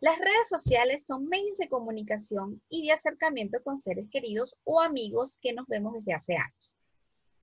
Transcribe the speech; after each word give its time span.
Las 0.00 0.18
redes 0.18 0.48
sociales 0.48 1.04
son 1.04 1.28
medios 1.28 1.58
de 1.58 1.68
comunicación 1.68 2.62
y 2.70 2.86
de 2.86 2.92
acercamiento 2.92 3.62
con 3.62 3.78
seres 3.78 4.08
queridos 4.10 4.56
o 4.64 4.80
amigos 4.80 5.36
que 5.42 5.52
nos 5.52 5.66
vemos 5.66 5.92
desde 5.92 6.14
hace 6.14 6.36
años. 6.36 6.74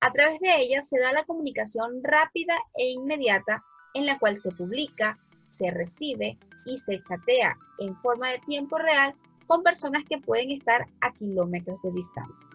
A 0.00 0.12
través 0.12 0.40
de 0.40 0.56
ellas 0.56 0.88
se 0.88 0.98
da 0.98 1.12
la 1.12 1.24
comunicación 1.24 2.02
rápida 2.02 2.56
e 2.74 2.90
inmediata 2.90 3.62
en 3.94 4.06
la 4.06 4.18
cual 4.18 4.36
se 4.36 4.50
publica, 4.50 5.20
se 5.52 5.70
recibe 5.70 6.36
y 6.66 6.78
se 6.78 7.00
chatea 7.00 7.56
en 7.78 7.96
forma 8.00 8.30
de 8.30 8.40
tiempo 8.40 8.76
real 8.76 9.14
con 9.46 9.62
personas 9.62 10.04
que 10.04 10.18
pueden 10.18 10.50
estar 10.50 10.88
a 11.00 11.12
kilómetros 11.12 11.80
de 11.82 11.92
distancia. 11.92 12.48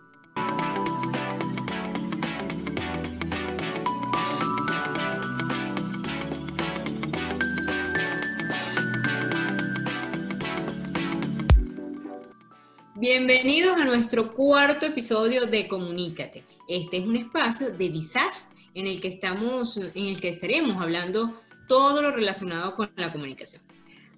Bienvenidos 13.03 13.75
a 13.75 13.83
nuestro 13.83 14.33
cuarto 14.33 14.85
episodio 14.85 15.45
de 15.45 15.67
Comunícate. 15.67 16.45
Este 16.69 16.99
es 16.99 17.03
un 17.03 17.17
espacio 17.17 17.73
de 17.75 17.89
Visage 17.89 18.55
en 18.75 18.87
el 18.87 19.01
que 19.01 19.09
estamos, 19.09 19.75
en 19.75 20.05
el 20.05 20.21
que 20.21 20.29
estaremos 20.29 20.81
hablando 20.81 21.37
todo 21.67 22.01
lo 22.01 22.11
relacionado 22.11 22.77
con 22.77 22.89
la 22.95 23.11
comunicación. 23.11 23.61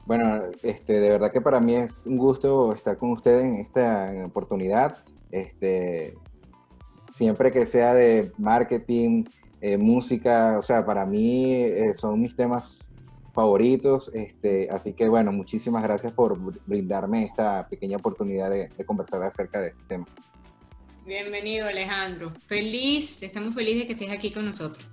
Bueno, 0.04 0.42
este, 0.62 1.00
de 1.00 1.08
verdad 1.08 1.32
que 1.32 1.40
para 1.40 1.58
mí 1.58 1.74
es 1.74 2.04
un 2.04 2.18
gusto 2.18 2.74
estar 2.74 2.98
con 2.98 3.12
ustedes 3.12 3.44
en 3.44 3.60
esta 3.60 4.12
oportunidad. 4.26 4.98
Este, 5.30 6.18
siempre 7.14 7.50
que 7.50 7.64
sea 7.64 7.94
de 7.94 8.30
marketing, 8.36 9.24
eh, 9.62 9.78
música, 9.78 10.58
o 10.58 10.62
sea, 10.62 10.84
para 10.84 11.06
mí 11.06 11.54
eh, 11.54 11.94
son 11.94 12.20
mis 12.20 12.36
temas 12.36 12.87
favoritos. 13.38 14.10
Este, 14.14 14.68
así 14.68 14.94
que 14.94 15.08
bueno, 15.08 15.30
muchísimas 15.30 15.84
gracias 15.84 16.12
por 16.12 16.36
brindarme 16.66 17.26
esta 17.26 17.68
pequeña 17.68 17.96
oportunidad 17.96 18.50
de, 18.50 18.68
conversar 18.84 19.22
acerca 19.22 19.60
de 19.60 19.68
este 19.68 19.82
tema. 19.86 20.06
Bienvenido 21.06 21.68
Alejandro. 21.68 22.32
Feliz, 22.48 23.22
estamos 23.22 23.54
felices 23.54 23.82
de 23.82 23.86
que 23.86 23.92
estés 23.92 24.10
aquí 24.10 24.32
con 24.32 24.44
nosotros. 24.44 24.88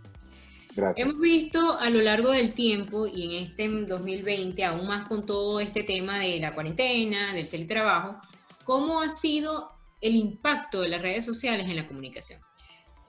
Gracias. 0.75 1.03
Hemos 1.03 1.19
visto 1.19 1.79
a 1.79 1.89
lo 1.89 2.01
largo 2.01 2.29
del 2.29 2.53
tiempo 2.53 3.07
y 3.07 3.23
en 3.23 3.43
este 3.45 3.67
2020, 3.67 4.63
aún 4.63 4.85
más 4.85 5.07
con 5.07 5.25
todo 5.25 5.59
este 5.59 5.81
tema 5.81 6.19
de 6.19 6.39
la 6.39 6.53
cuarentena, 6.53 7.33
del 7.33 7.49
teletrabajo, 7.49 8.17
cómo 8.63 9.01
ha 9.01 9.09
sido 9.09 9.71
el 10.01 10.13
impacto 10.13 10.81
de 10.81 10.89
las 10.89 11.01
redes 11.01 11.25
sociales 11.25 11.67
en 11.67 11.77
la 11.77 11.87
comunicación. 11.87 12.39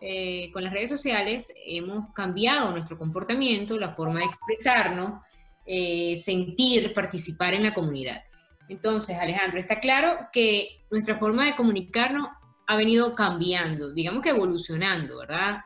Eh, 0.00 0.50
con 0.52 0.62
las 0.62 0.72
redes 0.72 0.90
sociales 0.90 1.54
hemos 1.64 2.08
cambiado 2.12 2.70
nuestro 2.70 2.98
comportamiento, 2.98 3.78
la 3.78 3.90
forma 3.90 4.20
de 4.20 4.26
expresarnos, 4.26 5.22
eh, 5.64 6.16
sentir, 6.16 6.92
participar 6.92 7.54
en 7.54 7.62
la 7.62 7.72
comunidad. 7.72 8.22
Entonces, 8.68 9.16
Alejandro, 9.18 9.58
está 9.58 9.80
claro 9.80 10.28
que 10.32 10.84
nuestra 10.90 11.16
forma 11.16 11.46
de 11.46 11.56
comunicarnos 11.56 12.28
ha 12.66 12.76
venido 12.76 13.14
cambiando, 13.14 13.92
digamos 13.92 14.22
que 14.22 14.30
evolucionando, 14.30 15.18
¿verdad? 15.18 15.60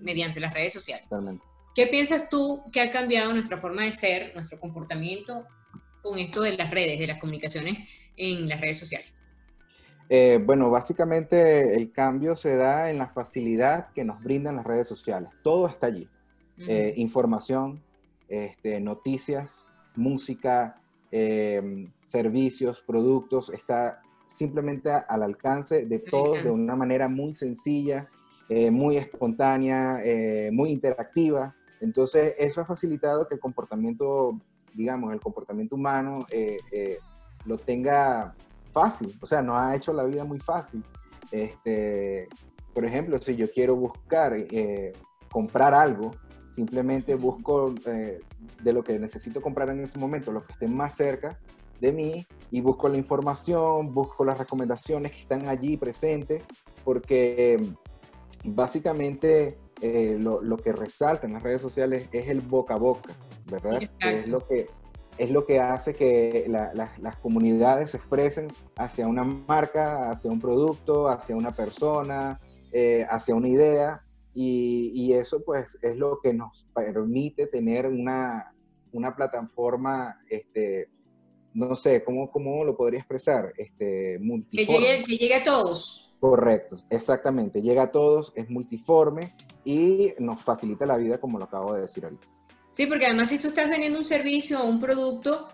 mediante 0.00 0.40
las 0.40 0.54
redes 0.54 0.72
sociales. 0.72 1.06
¿Qué 1.74 1.86
piensas 1.86 2.28
tú 2.30 2.64
que 2.72 2.80
ha 2.80 2.90
cambiado 2.90 3.32
nuestra 3.32 3.58
forma 3.58 3.84
de 3.84 3.92
ser, 3.92 4.32
nuestro 4.34 4.58
comportamiento 4.58 5.46
con 6.02 6.18
esto 6.18 6.40
de 6.42 6.56
las 6.56 6.70
redes, 6.70 6.98
de 6.98 7.06
las 7.06 7.18
comunicaciones 7.18 7.86
en 8.16 8.48
las 8.48 8.60
redes 8.60 8.78
sociales? 8.78 9.12
Eh, 10.10 10.42
bueno, 10.44 10.70
básicamente 10.70 11.76
el 11.76 11.92
cambio 11.92 12.34
se 12.34 12.56
da 12.56 12.90
en 12.90 12.98
la 12.98 13.08
facilidad 13.08 13.92
que 13.92 14.04
nos 14.04 14.22
brindan 14.22 14.56
las 14.56 14.66
redes 14.66 14.88
sociales. 14.88 15.30
Todo 15.42 15.68
está 15.68 15.88
allí. 15.88 16.08
Eh, 16.66 16.94
información, 16.96 17.80
este, 18.28 18.80
noticias, 18.80 19.66
música, 19.94 20.80
eh, 21.12 21.88
servicios, 22.02 22.82
productos, 22.84 23.50
está 23.50 24.00
simplemente 24.26 24.90
al 24.90 25.22
alcance 25.22 25.86
de 25.86 25.98
todos 25.98 26.42
de 26.42 26.50
una 26.50 26.74
manera 26.74 27.08
muy 27.08 27.34
sencilla, 27.34 28.08
muy 28.70 28.96
espontánea, 28.96 30.00
muy 30.52 30.70
interactiva. 30.70 31.54
Entonces, 31.80 32.34
eso 32.38 32.60
ha 32.60 32.64
facilitado 32.64 33.28
que 33.28 33.34
el 33.34 33.40
comportamiento, 33.40 34.40
digamos, 34.74 35.12
el 35.12 35.20
comportamiento 35.20 35.74
humano 35.74 36.26
lo 37.44 37.58
tenga 37.58 38.34
fácil, 38.80 39.16
o 39.20 39.26
sea, 39.26 39.42
nos 39.42 39.56
ha 39.56 39.74
hecho 39.74 39.92
la 39.92 40.04
vida 40.04 40.24
muy 40.24 40.38
fácil. 40.38 40.84
Este, 41.32 42.28
por 42.72 42.84
ejemplo, 42.84 43.20
si 43.20 43.34
yo 43.34 43.50
quiero 43.50 43.74
buscar, 43.74 44.32
eh, 44.34 44.92
comprar 45.30 45.74
algo, 45.74 46.12
simplemente 46.52 47.14
busco 47.16 47.74
eh, 47.86 48.20
de 48.62 48.72
lo 48.72 48.82
que 48.82 48.98
necesito 48.98 49.40
comprar 49.40 49.68
en 49.70 49.80
ese 49.80 49.98
momento, 49.98 50.30
lo 50.32 50.44
que 50.44 50.52
esté 50.52 50.68
más 50.68 50.94
cerca 50.94 51.38
de 51.80 51.92
mí, 51.92 52.26
y 52.50 52.60
busco 52.60 52.88
la 52.88 52.96
información, 52.96 53.92
busco 53.92 54.24
las 54.24 54.38
recomendaciones 54.38 55.12
que 55.12 55.20
están 55.22 55.48
allí 55.48 55.76
presentes, 55.76 56.44
porque 56.84 57.56
básicamente 58.44 59.58
eh, 59.80 60.16
lo, 60.18 60.40
lo, 60.40 60.56
que 60.56 60.72
resalta 60.72 61.26
en 61.26 61.34
las 61.34 61.42
redes 61.42 61.60
sociales 61.60 62.08
es 62.12 62.28
el 62.28 62.40
boca 62.40 62.74
a 62.74 62.78
boca, 62.78 63.12
¿verdad? 63.50 63.80
Es 64.00 64.28
lo 64.28 64.46
que 64.46 64.66
es 65.18 65.30
lo 65.30 65.44
que 65.44 65.58
hace 65.58 65.94
que 65.94 66.46
las 66.48 67.16
comunidades 67.16 67.90
se 67.90 67.96
expresen 67.96 68.48
hacia 68.76 69.06
una 69.06 69.24
marca, 69.24 70.10
hacia 70.10 70.30
un 70.30 70.40
producto, 70.40 71.08
hacia 71.08 71.36
una 71.36 71.50
persona, 71.50 72.38
eh, 72.72 73.04
hacia 73.08 73.34
una 73.34 73.48
idea. 73.48 74.04
Y, 74.34 75.12
eso 75.12 75.42
pues 75.44 75.76
es 75.82 75.96
lo 75.96 76.20
que 76.20 76.32
nos 76.32 76.68
permite 76.72 77.48
tener 77.48 77.86
una, 77.86 78.54
plataforma, 79.16 80.20
este, 80.30 80.88
no 81.54 81.74
sé, 81.74 82.04
¿cómo, 82.04 82.30
¿cómo 82.30 82.64
lo 82.64 82.76
podría 82.76 83.00
expresar? 83.00 83.52
Este, 83.56 84.20
que, 84.52 84.64
llegue, 84.64 85.02
que 85.04 85.16
llegue 85.16 85.34
a 85.34 85.42
todos. 85.42 86.16
Correcto, 86.20 86.76
exactamente. 86.90 87.62
Llega 87.62 87.84
a 87.84 87.90
todos, 87.90 88.32
es 88.36 88.48
multiforme 88.48 89.34
y 89.64 90.12
nos 90.20 90.40
facilita 90.42 90.86
la 90.86 90.96
vida 90.96 91.18
como 91.18 91.38
lo 91.38 91.44
acabo 91.44 91.74
de 91.74 91.80
decir 91.80 92.04
ahorita. 92.04 92.28
Sí, 92.78 92.86
porque 92.86 93.06
además 93.06 93.30
si 93.30 93.40
tú 93.40 93.48
estás 93.48 93.68
vendiendo 93.68 93.98
un 93.98 94.04
servicio 94.04 94.62
o 94.62 94.64
un 94.64 94.78
producto, 94.78 95.48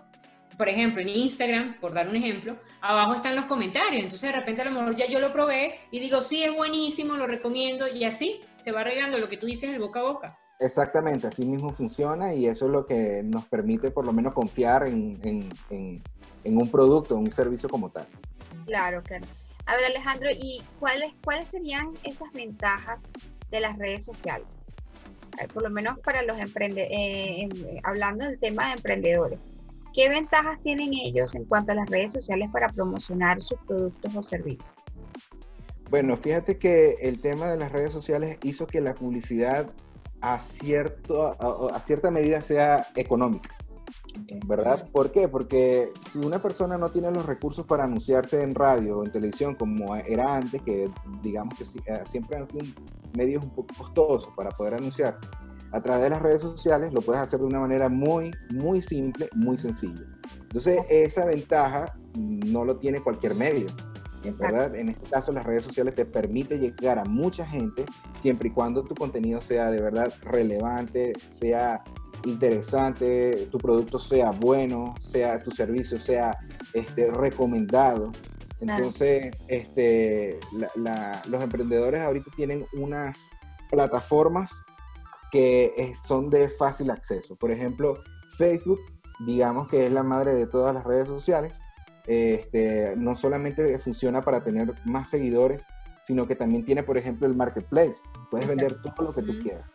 por 0.59 0.69
ejemplo, 0.69 1.01
en 1.01 1.09
Instagram, 1.09 1.79
por 1.79 1.91
dar 1.91 2.07
un 2.07 2.15
ejemplo, 2.15 2.55
abajo 2.81 3.15
están 3.15 3.35
los 3.35 3.45
comentarios. 3.45 4.03
Entonces 4.03 4.31
de 4.31 4.37
repente 4.37 4.61
a 4.61 4.65
lo 4.65 4.79
mejor 4.79 4.95
ya 4.95 5.07
yo 5.07 5.19
lo 5.19 5.33
probé 5.33 5.79
y 5.89 5.99
digo, 5.99 6.21
sí, 6.21 6.43
es 6.43 6.55
buenísimo, 6.55 7.15
lo 7.15 7.25
recomiendo 7.25 7.87
y 7.87 8.03
así 8.03 8.41
se 8.59 8.71
va 8.71 8.83
regando 8.83 9.17
lo 9.17 9.27
que 9.27 9.37
tú 9.37 9.47
dices 9.47 9.73
el 9.73 9.79
boca 9.79 10.01
a 10.01 10.03
boca. 10.03 10.39
Exactamente, 10.59 11.25
así 11.25 11.47
mismo 11.47 11.73
funciona 11.73 12.31
y 12.35 12.45
eso 12.45 12.67
es 12.67 12.71
lo 12.71 12.85
que 12.85 13.23
nos 13.23 13.45
permite 13.45 13.89
por 13.89 14.05
lo 14.05 14.13
menos 14.13 14.31
confiar 14.35 14.85
en, 14.85 15.19
en, 15.23 16.03
en, 16.43 16.57
un 16.61 16.69
producto, 16.69 17.15
un 17.15 17.31
servicio 17.31 17.67
como 17.67 17.89
tal. 17.89 18.05
Claro, 18.67 19.01
claro. 19.01 19.25
A 19.65 19.75
ver, 19.75 19.85
Alejandro, 19.85 20.29
¿y 20.29 20.61
cuáles, 20.79 21.11
cuáles 21.23 21.49
serían 21.49 21.91
esas 22.03 22.31
ventajas 22.33 23.01
de 23.49 23.61
las 23.61 23.79
redes 23.79 24.05
sociales? 24.05 24.45
Por 25.53 25.63
lo 25.63 25.69
menos 25.69 25.99
para 25.99 26.21
los 26.21 26.37
emprendedores, 26.37 26.91
eh, 26.91 27.49
hablando 27.83 28.25
del 28.25 28.39
tema 28.39 28.67
de 28.67 28.73
emprendedores. 28.73 29.39
¿Qué 29.93 30.09
ventajas 30.09 30.59
tienen 30.61 30.93
ellos 30.93 31.33
en 31.35 31.45
cuanto 31.45 31.71
a 31.71 31.75
las 31.75 31.89
redes 31.89 32.11
sociales 32.11 32.49
para 32.51 32.67
promocionar 32.67 33.41
sus 33.41 33.57
productos 33.65 34.15
o 34.15 34.23
servicios? 34.23 34.69
Bueno, 35.89 36.17
fíjate 36.17 36.57
que 36.57 36.97
el 37.01 37.21
tema 37.21 37.47
de 37.47 37.57
las 37.57 37.71
redes 37.71 37.93
sociales 37.93 38.37
hizo 38.43 38.67
que 38.67 38.81
la 38.81 38.93
publicidad 38.93 39.69
a, 40.19 40.39
cierto, 40.39 41.31
a, 41.73 41.79
cierta 41.79 42.11
medida 42.11 42.41
sea 42.41 42.87
económica. 42.95 43.55
¿Verdad? 44.47 44.89
¿Por 44.91 45.11
qué? 45.11 45.27
Porque 45.27 45.91
si 46.11 46.19
una 46.19 46.41
persona 46.41 46.77
no 46.77 46.89
tiene 46.89 47.11
los 47.11 47.25
recursos 47.25 47.65
para 47.65 47.83
anunciarse 47.83 48.41
en 48.41 48.55
radio 48.55 48.99
o 48.99 49.05
en 49.05 49.11
televisión 49.11 49.55
como 49.55 49.95
era 49.95 50.35
antes, 50.35 50.61
que 50.61 50.89
digamos 51.21 51.53
que 51.53 51.63
eh, 51.63 52.03
siempre 52.09 52.37
han 52.37 52.47
sido 52.47 52.65
medios 53.15 53.43
un 53.43 53.51
poco 53.51 53.73
costosos 53.77 54.33
para 54.35 54.49
poder 54.49 54.75
anunciar, 54.75 55.17
a 55.71 55.81
través 55.81 56.03
de 56.03 56.09
las 56.09 56.21
redes 56.21 56.41
sociales 56.41 56.93
lo 56.93 57.01
puedes 57.01 57.21
hacer 57.21 57.39
de 57.39 57.45
una 57.45 57.59
manera 57.59 57.89
muy, 57.89 58.31
muy 58.51 58.81
simple, 58.81 59.29
muy 59.35 59.57
sencilla. 59.57 60.03
Entonces, 60.41 60.83
esa 60.89 61.25
ventaja 61.25 61.97
no 62.15 62.63
lo 62.63 62.77
tiene 62.77 63.01
cualquier 63.01 63.35
medio. 63.35 63.67
¿verdad? 64.39 64.73
En 64.75 64.89
este 64.89 65.09
caso, 65.09 65.31
las 65.31 65.45
redes 65.45 65.63
sociales 65.63 65.95
te 65.95 66.05
permite 66.05 66.57
llegar 66.57 66.99
a 66.99 67.05
mucha 67.05 67.45
gente 67.45 67.85
siempre 68.21 68.49
y 68.49 68.51
cuando 68.51 68.83
tu 68.83 68.95
contenido 68.95 69.41
sea 69.41 69.69
de 69.69 69.81
verdad 69.81 70.11
relevante, 70.23 71.13
sea 71.29 71.83
interesante, 72.25 73.47
tu 73.51 73.57
producto 73.57 73.99
sea 73.99 74.31
bueno, 74.31 74.95
sea 75.09 75.41
tu 75.41 75.51
servicio 75.51 75.97
sea 75.97 76.37
este, 76.73 77.11
recomendado. 77.11 78.11
Entonces, 78.59 79.35
este, 79.49 80.39
los 81.27 81.43
emprendedores 81.43 82.01
ahorita 82.01 82.31
tienen 82.35 82.65
unas 82.73 83.17
plataformas 83.69 84.51
que 85.31 85.93
son 86.07 86.29
de 86.29 86.49
fácil 86.49 86.89
acceso. 86.89 87.35
Por 87.35 87.51
ejemplo, 87.51 87.99
Facebook, 88.37 88.79
digamos 89.25 89.67
que 89.67 89.85
es 89.85 89.91
la 89.91 90.03
madre 90.03 90.33
de 90.33 90.47
todas 90.47 90.73
las 90.73 90.83
redes 90.83 91.07
sociales 91.07 91.57
este, 92.07 92.93
no 92.95 93.15
solamente 93.15 93.79
funciona 93.79 94.21
para 94.21 94.43
tener 94.43 94.75
más 94.85 95.09
seguidores, 95.09 95.65
sino 96.05 96.27
que 96.27 96.35
también 96.35 96.65
tiene, 96.65 96.83
por 96.83 96.97
ejemplo, 96.97 97.27
el 97.27 97.35
marketplace. 97.35 97.97
Puedes 98.29 98.47
vender 98.47 98.79
todo 98.81 99.07
lo 99.07 99.13
que 99.13 99.23
tú 99.23 99.33
quieras. 99.41 99.73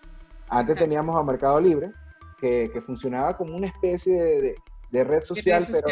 Antes 0.48 0.76
teníamos 0.76 1.16
a 1.16 1.24
Mercado 1.24 1.60
Libre, 1.60 1.92
que, 2.40 2.82
funcionaba 2.84 3.36
como 3.36 3.56
una 3.56 3.68
especie 3.68 4.56
de, 4.90 5.04
red 5.04 5.22
social, 5.22 5.64
pero, 5.70 5.88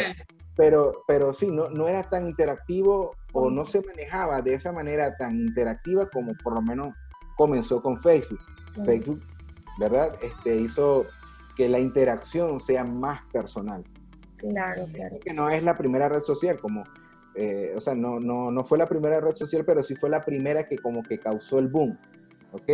pero, 0.55 1.03
pero 1.07 1.33
sí, 1.33 1.47
no, 1.47 1.69
no 1.69 1.87
era 1.87 2.03
tan 2.09 2.27
interactivo 2.27 3.15
o 3.31 3.49
no 3.49 3.65
se 3.65 3.81
manejaba 3.81 4.41
de 4.41 4.55
esa 4.55 4.71
manera 4.71 5.15
tan 5.17 5.39
interactiva 5.39 6.09
como 6.09 6.33
por 6.43 6.53
lo 6.53 6.61
menos 6.61 6.93
comenzó 7.37 7.81
con 7.81 8.01
Facebook. 8.01 8.39
Facebook, 8.85 9.21
¿verdad? 9.79 10.15
Este, 10.21 10.55
hizo 10.55 11.05
que 11.55 11.69
la 11.69 11.79
interacción 11.79 12.59
sea 12.59 12.83
más 12.83 13.21
personal. 13.31 13.83
Claro, 14.37 14.85
claro. 14.93 15.17
Que 15.19 15.33
no 15.33 15.49
es 15.49 15.63
la 15.63 15.77
primera 15.77 16.07
red 16.07 16.23
social, 16.23 16.59
como, 16.59 16.83
eh, 17.35 17.73
o 17.75 17.81
sea, 17.81 17.95
no, 17.95 18.19
no, 18.19 18.51
no 18.51 18.63
fue 18.63 18.77
la 18.77 18.87
primera 18.87 19.19
red 19.19 19.35
social, 19.35 19.65
pero 19.65 19.83
sí 19.83 19.95
fue 19.95 20.09
la 20.09 20.23
primera 20.23 20.67
que 20.67 20.77
como 20.77 21.03
que 21.03 21.19
causó 21.19 21.59
el 21.59 21.67
boom, 21.67 21.97
¿ok? 22.53 22.69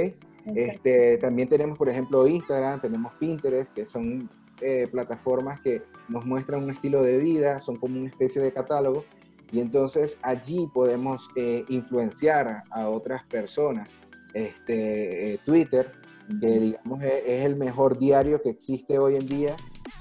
Este, 0.53 1.17
también 1.17 1.49
tenemos, 1.49 1.77
por 1.77 1.89
ejemplo, 1.89 2.27
Instagram, 2.27 2.79
tenemos 2.79 3.13
Pinterest, 3.15 3.73
que 3.73 3.85
son 3.85 4.29
eh, 4.61 4.87
plataformas 4.91 5.59
que 5.61 5.81
nos 6.07 6.25
muestran 6.25 6.63
un 6.63 6.71
estilo 6.71 7.01
de 7.01 7.17
vida, 7.17 7.59
son 7.59 7.77
como 7.77 7.99
una 7.99 8.09
especie 8.09 8.41
de 8.41 8.51
catálogo, 8.51 9.03
y 9.51 9.59
entonces 9.59 10.17
allí 10.21 10.67
podemos 10.73 11.27
eh, 11.35 11.65
influenciar 11.69 12.63
a 12.69 12.89
otras 12.89 13.23
personas. 13.25 13.89
Este, 14.33 15.39
Twitter, 15.45 15.93
que 16.41 16.59
digamos 16.59 17.01
es, 17.03 17.45
el 17.45 17.55
mejor 17.55 17.97
diario 17.97 18.41
que 18.41 18.49
existe 18.49 18.99
hoy 18.99 19.15
en 19.15 19.27
día 19.27 19.55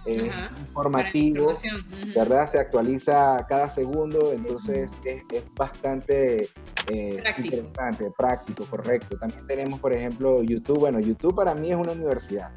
es 0.06 0.32
informativo, 0.60 1.52
¿verdad? 2.14 2.50
Se 2.50 2.58
actualiza 2.58 3.44
cada 3.48 3.70
segundo, 3.70 4.32
entonces 4.32 4.92
es, 5.04 5.22
bastante 5.54 6.48
eh, 6.88 7.22
interesante, 7.38 8.10
práctico, 8.16 8.64
correcto. 8.64 9.16
También 9.18 9.46
tenemos, 9.46 9.80
por 9.80 9.92
ejemplo, 9.92 10.42
YouTube. 10.42 10.80
Bueno, 10.80 11.00
YouTube 11.00 11.34
para 11.34 11.54
mí 11.54 11.70
es 11.70 11.76
una 11.76 11.92
universidad, 11.92 12.52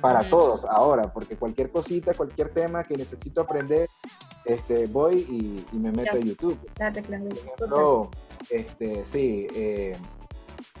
para 0.00 0.28
todos 0.28 0.64
ahora, 0.64 1.12
porque 1.12 1.36
cualquier 1.36 1.70
cosita, 1.70 2.14
cualquier 2.14 2.50
tema 2.50 2.84
que 2.84 2.96
necesito 2.96 3.40
aprender, 3.40 3.88
este, 4.44 4.86
voy 4.86 5.66
y, 5.72 5.76
me 5.76 5.90
meto 5.90 6.16
a 6.16 6.20
YouTube. 6.20 6.58
Por 6.58 8.10
este, 8.50 9.04
sí, 9.06 9.46
eh, 9.54 9.96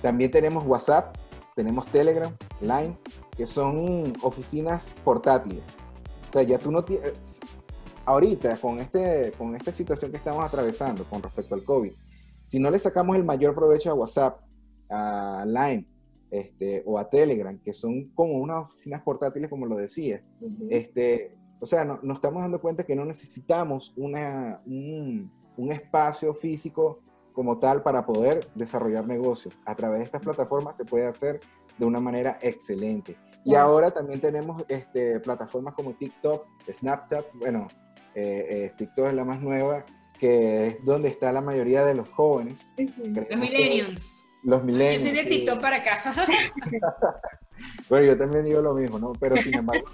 también 0.00 0.30
tenemos 0.30 0.64
WhatsApp, 0.64 1.16
tenemos 1.54 1.86
Telegram, 1.86 2.32
Line, 2.60 2.96
que 3.36 3.46
son 3.46 4.12
oficinas 4.22 4.94
portátiles. 5.04 5.64
O 6.28 6.32
sea, 6.32 6.42
ya 6.42 6.58
tú 6.58 6.70
no 6.70 6.84
tienes... 6.84 7.12
Ahorita, 8.04 8.56
con, 8.56 8.78
este, 8.78 9.32
con 9.36 9.54
esta 9.54 9.70
situación 9.70 10.10
que 10.10 10.16
estamos 10.16 10.42
atravesando 10.42 11.04
con 11.04 11.22
respecto 11.22 11.54
al 11.54 11.62
COVID, 11.62 11.92
si 12.46 12.58
no 12.58 12.70
le 12.70 12.78
sacamos 12.78 13.16
el 13.16 13.24
mayor 13.24 13.54
provecho 13.54 13.90
a 13.90 13.94
WhatsApp, 13.94 14.40
a 14.88 15.44
Line, 15.46 15.86
este, 16.30 16.82
o 16.86 16.98
a 16.98 17.08
Telegram, 17.08 17.58
que 17.58 17.74
son 17.74 18.10
como 18.14 18.34
unas 18.34 18.64
oficinas 18.64 19.02
portátiles, 19.02 19.50
como 19.50 19.66
lo 19.66 19.76
decía, 19.76 20.22
este, 20.70 21.36
o 21.60 21.66
sea, 21.66 21.84
no, 21.84 21.98
nos 22.02 22.18
estamos 22.18 22.42
dando 22.42 22.60
cuenta 22.60 22.84
que 22.84 22.94
no 22.94 23.04
necesitamos 23.04 23.92
una, 23.96 24.60
un, 24.66 25.30
un, 25.56 25.72
espacio 25.72 26.34
físico 26.34 27.00
como 27.32 27.58
tal 27.58 27.82
para 27.82 28.06
poder 28.06 28.46
desarrollar 28.54 29.06
negocios. 29.06 29.58
A 29.64 29.74
través 29.74 29.98
de 29.98 30.04
estas 30.04 30.22
plataformas 30.22 30.76
se 30.76 30.84
puede 30.84 31.06
hacer 31.06 31.40
de 31.78 31.84
una 31.84 32.00
manera 32.00 32.38
excelente. 32.40 33.16
Y 33.48 33.54
ahora 33.54 33.90
también 33.90 34.20
tenemos 34.20 34.62
este, 34.68 35.20
plataformas 35.20 35.72
como 35.72 35.94
TikTok, 35.94 36.46
Snapchat, 36.70 37.24
bueno, 37.32 37.66
eh, 38.14 38.46
eh, 38.50 38.72
TikTok 38.76 39.08
es 39.08 39.14
la 39.14 39.24
más 39.24 39.40
nueva, 39.40 39.86
que 40.20 40.66
es 40.66 40.84
donde 40.84 41.08
está 41.08 41.32
la 41.32 41.40
mayoría 41.40 41.82
de 41.86 41.94
los 41.94 42.10
jóvenes. 42.10 42.66
Los 42.76 43.38
millennials. 43.38 44.22
Los 44.44 44.62
millennials. 44.62 45.02
Yo 45.02 45.08
soy 45.08 45.16
de 45.16 45.24
TikTok 45.24 45.62
para 45.62 45.76
acá. 45.76 46.02
bueno, 47.88 48.06
yo 48.06 48.18
también 48.18 48.44
digo 48.44 48.60
lo 48.60 48.74
mismo, 48.74 48.98
¿no? 48.98 49.12
Pero 49.18 49.38
sin 49.38 49.54
embargo, 49.54 49.88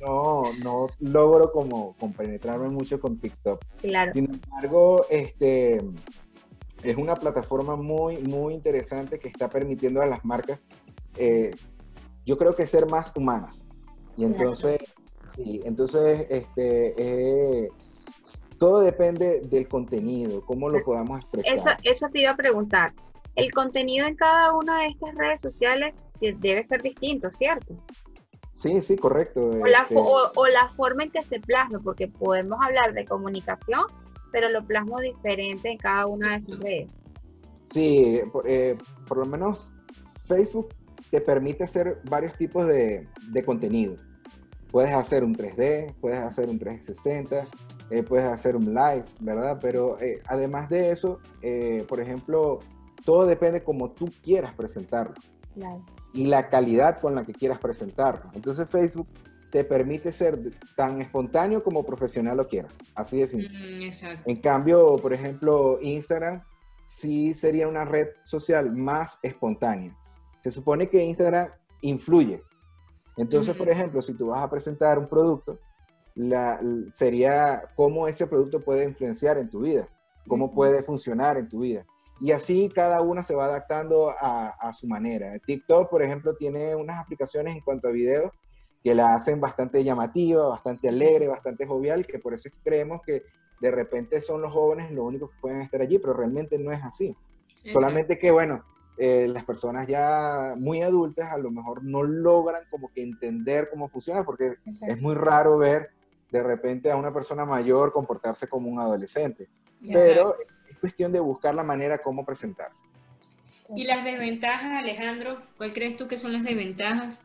no, 0.00 0.44
no 0.62 0.86
logro 1.00 1.52
como 1.52 1.94
compenetrarme 1.98 2.68
mucho 2.70 2.98
con 2.98 3.18
TikTok. 3.18 3.62
Claro. 3.82 4.12
Sin 4.14 4.30
embargo, 4.32 5.04
este 5.10 5.82
es 6.82 6.96
una 6.96 7.16
plataforma 7.16 7.76
muy, 7.76 8.16
muy 8.16 8.54
interesante 8.54 9.18
que 9.18 9.28
está 9.28 9.50
permitiendo 9.50 10.00
a 10.00 10.06
las 10.06 10.24
marcas, 10.24 10.58
eh, 11.18 11.50
yo 12.24 12.36
creo 12.36 12.54
que 12.54 12.66
ser 12.66 12.86
más 12.86 13.12
humanas. 13.16 13.64
Y 14.16 14.24
entonces, 14.24 14.80
sí, 15.36 15.60
entonces, 15.64 16.26
este, 16.30 16.94
eh, 16.96 17.68
todo 18.58 18.80
depende 18.80 19.40
del 19.40 19.68
contenido, 19.68 20.44
cómo 20.44 20.68
lo 20.68 20.82
podamos 20.84 21.20
expresar. 21.20 21.56
Eso, 21.56 21.70
eso 21.82 22.08
te 22.10 22.20
iba 22.20 22.30
a 22.30 22.36
preguntar. 22.36 22.92
El 23.34 23.52
contenido 23.52 24.06
en 24.06 24.14
cada 24.14 24.52
una 24.52 24.80
de 24.80 24.88
estas 24.88 25.14
redes 25.16 25.40
sociales 25.40 25.94
debe 26.20 26.62
ser 26.62 26.82
distinto, 26.82 27.30
¿cierto? 27.30 27.74
Sí, 28.52 28.80
sí, 28.80 28.96
correcto. 28.96 29.50
O 29.50 29.66
la, 29.66 29.80
este 29.80 29.96
o 29.96 30.46
la 30.46 30.68
forma 30.68 31.02
en 31.02 31.10
que 31.10 31.22
se 31.22 31.40
plasma, 31.40 31.80
porque 31.82 32.06
podemos 32.06 32.58
hablar 32.62 32.94
de 32.94 33.04
comunicación, 33.04 33.82
pero 34.34 34.48
lo 34.48 34.64
plasmo 34.64 35.00
diferente 35.00 35.70
en 35.70 35.78
cada 35.78 36.06
una 36.06 36.38
de 36.38 36.44
sus 36.44 36.58
redes. 36.58 36.90
Sí, 37.72 38.20
eh, 38.44 38.76
por, 39.06 39.18
lo 39.18 39.26
menos 39.26 39.72
Facebook 40.26 40.74
te 41.10 41.20
permite 41.20 41.64
hacer 41.64 42.00
varios 42.08 42.36
tipos 42.36 42.66
de, 42.66 43.06
contenido. 43.44 43.96
Puedes 44.70 44.92
hacer 44.92 45.22
un 45.22 45.34
3D, 45.34 45.94
puedes 46.00 46.18
hacer 46.18 46.48
un 46.48 46.58
360, 46.58 47.46
eh, 47.90 48.02
puedes 48.02 48.26
hacer 48.26 48.56
un 48.56 48.74
live, 48.74 49.04
¿verdad? 49.20 49.58
Pero 49.60 50.00
eh, 50.00 50.20
además 50.26 50.68
de 50.68 50.90
eso, 50.90 51.20
por 51.86 52.00
ejemplo, 52.00 52.60
todo 53.04 53.26
depende 53.26 53.62
como 53.62 53.90
tú 53.90 54.10
quieras 54.22 54.54
presentarlo. 54.54 55.14
Y 56.12 56.26
la 56.26 56.48
calidad 56.48 57.00
con 57.00 57.14
la 57.14 57.24
que 57.24 57.32
quieras 57.32 57.58
presentarlo. 57.58 58.30
Entonces 58.34 58.68
Facebook 58.68 59.06
te 59.54 59.62
permite 59.62 60.12
ser 60.12 60.36
tan 60.74 61.00
espontáneo 61.00 61.62
como 61.62 61.84
profesional 61.84 62.36
lo 62.36 62.48
quieras. 62.48 62.76
Así 62.96 63.18
de 63.20 63.28
simple. 63.28 63.48
Mm, 63.50 64.28
en 64.28 64.36
cambio, 64.40 64.96
por 64.96 65.12
ejemplo, 65.12 65.78
Instagram 65.80 66.42
sí 66.82 67.34
sería 67.34 67.68
una 67.68 67.84
red 67.84 68.08
social 68.22 68.74
más 68.74 69.16
espontánea. 69.22 69.96
Se 70.44 70.50
supone 70.50 70.88
que 70.88 71.02
Instagram 71.02 71.48
influye, 71.80 72.42
Entonces, 73.16 73.56
por 73.56 73.68
ejemplo, 73.68 74.02
si 74.02 74.14
tú 74.14 74.26
vas 74.28 74.42
a 74.42 74.50
presentar 74.50 74.98
un 74.98 75.08
producto, 75.08 75.58
la, 76.14 76.60
sería 76.92 77.62
cómo 77.74 78.06
ese 78.06 78.26
producto 78.26 78.60
puede 78.60 78.84
influenciar 78.84 79.38
en 79.38 79.48
tu 79.48 79.60
vida, 79.60 79.88
cómo 80.28 80.52
puede 80.52 80.82
funcionar 80.82 81.38
en 81.38 81.48
tu 81.48 81.60
vida. 81.60 81.86
Y 82.20 82.32
así 82.32 82.68
cada 82.68 83.00
una 83.00 83.22
se 83.22 83.34
va 83.34 83.46
adaptando 83.46 84.10
a, 84.10 84.48
a, 84.48 84.72
su 84.72 84.86
manera. 84.86 85.32
TikTok, 85.38 85.88
por 85.88 86.02
ejemplo, 86.02 86.36
tiene 86.36 86.76
unas 86.76 87.00
aplicaciones 87.00 87.56
en 87.56 87.62
cuanto 87.62 87.88
a 87.88 87.90
video 87.90 88.30
que 88.82 88.94
la 88.94 89.14
hacen 89.14 89.40
bastante 89.40 89.82
llamativa, 89.82 90.46
bastante 90.46 90.88
alegre, 90.90 91.26
bastante 91.26 91.66
jovial, 91.66 92.06
que 92.06 92.18
por 92.18 92.34
eso 92.34 92.50
creemos 92.62 93.00
que 93.02 93.22
de 93.60 93.70
repente 93.70 94.20
son 94.20 94.42
los 94.42 94.52
jóvenes 94.52 94.90
los 94.90 95.06
únicos 95.06 95.30
que 95.30 95.40
pueden 95.40 95.62
estar 95.62 95.80
allí, 95.80 95.98
pero 95.98 96.12
realmente 96.12 96.58
no 96.58 96.70
es 96.70 96.82
así. 96.84 97.16
Solamente 97.72 98.18
que, 98.18 98.30
bueno, 98.30 98.62
eh, 98.96 99.26
las 99.28 99.44
personas 99.44 99.88
ya 99.88 100.54
muy 100.56 100.82
adultas 100.82 101.32
a 101.32 101.38
lo 101.38 101.50
mejor 101.50 101.82
no 101.82 102.04
logran 102.04 102.62
como 102.70 102.92
que 102.92 103.02
entender 103.02 103.68
cómo 103.70 103.88
funciona, 103.88 104.24
porque 104.24 104.56
es 104.64 105.00
muy 105.00 105.14
raro 105.14 105.58
ver 105.58 105.90
de 106.30 106.42
repente 106.42 106.90
a 106.90 106.96
una 106.96 107.12
persona 107.12 107.44
mayor 107.44 107.92
comportarse 107.92 108.46
como 108.46 108.68
un 108.68 108.78
adolescente. 108.78 109.48
Pero 109.92 110.36
es 110.70 110.78
cuestión 110.78 111.12
de 111.12 111.20
buscar 111.20 111.54
la 111.54 111.64
manera 111.64 111.98
como 111.98 112.24
presentarse. 112.24 112.84
¿Y 113.74 113.84
las 113.84 114.04
desventajas, 114.04 114.70
Alejandro? 114.72 115.42
¿Cuál 115.56 115.72
crees 115.72 115.96
tú 115.96 116.06
que 116.06 116.16
son 116.16 116.32
las 116.32 116.44
desventajas? 116.44 117.24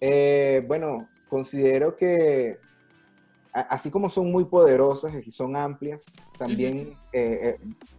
Eh, 0.00 0.64
bueno, 0.66 1.08
considero 1.28 1.96
que 1.96 2.58
así 3.52 3.90
como 3.90 4.08
son 4.08 4.32
muy 4.32 4.46
poderosas 4.46 5.14
y 5.26 5.30
son 5.30 5.54
amplias, 5.54 6.04
también 6.38 6.96
eh, 7.12 7.58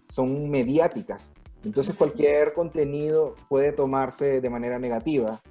son 0.10 0.50
mediáticas. 0.50 1.33
Entonces 1.64 1.96
cualquier 1.96 2.54
contenido 2.54 3.36
puede 3.48 3.72
tomarse 3.72 4.42
de 4.42 4.50
manera 4.50 4.80
negativa 4.80 5.42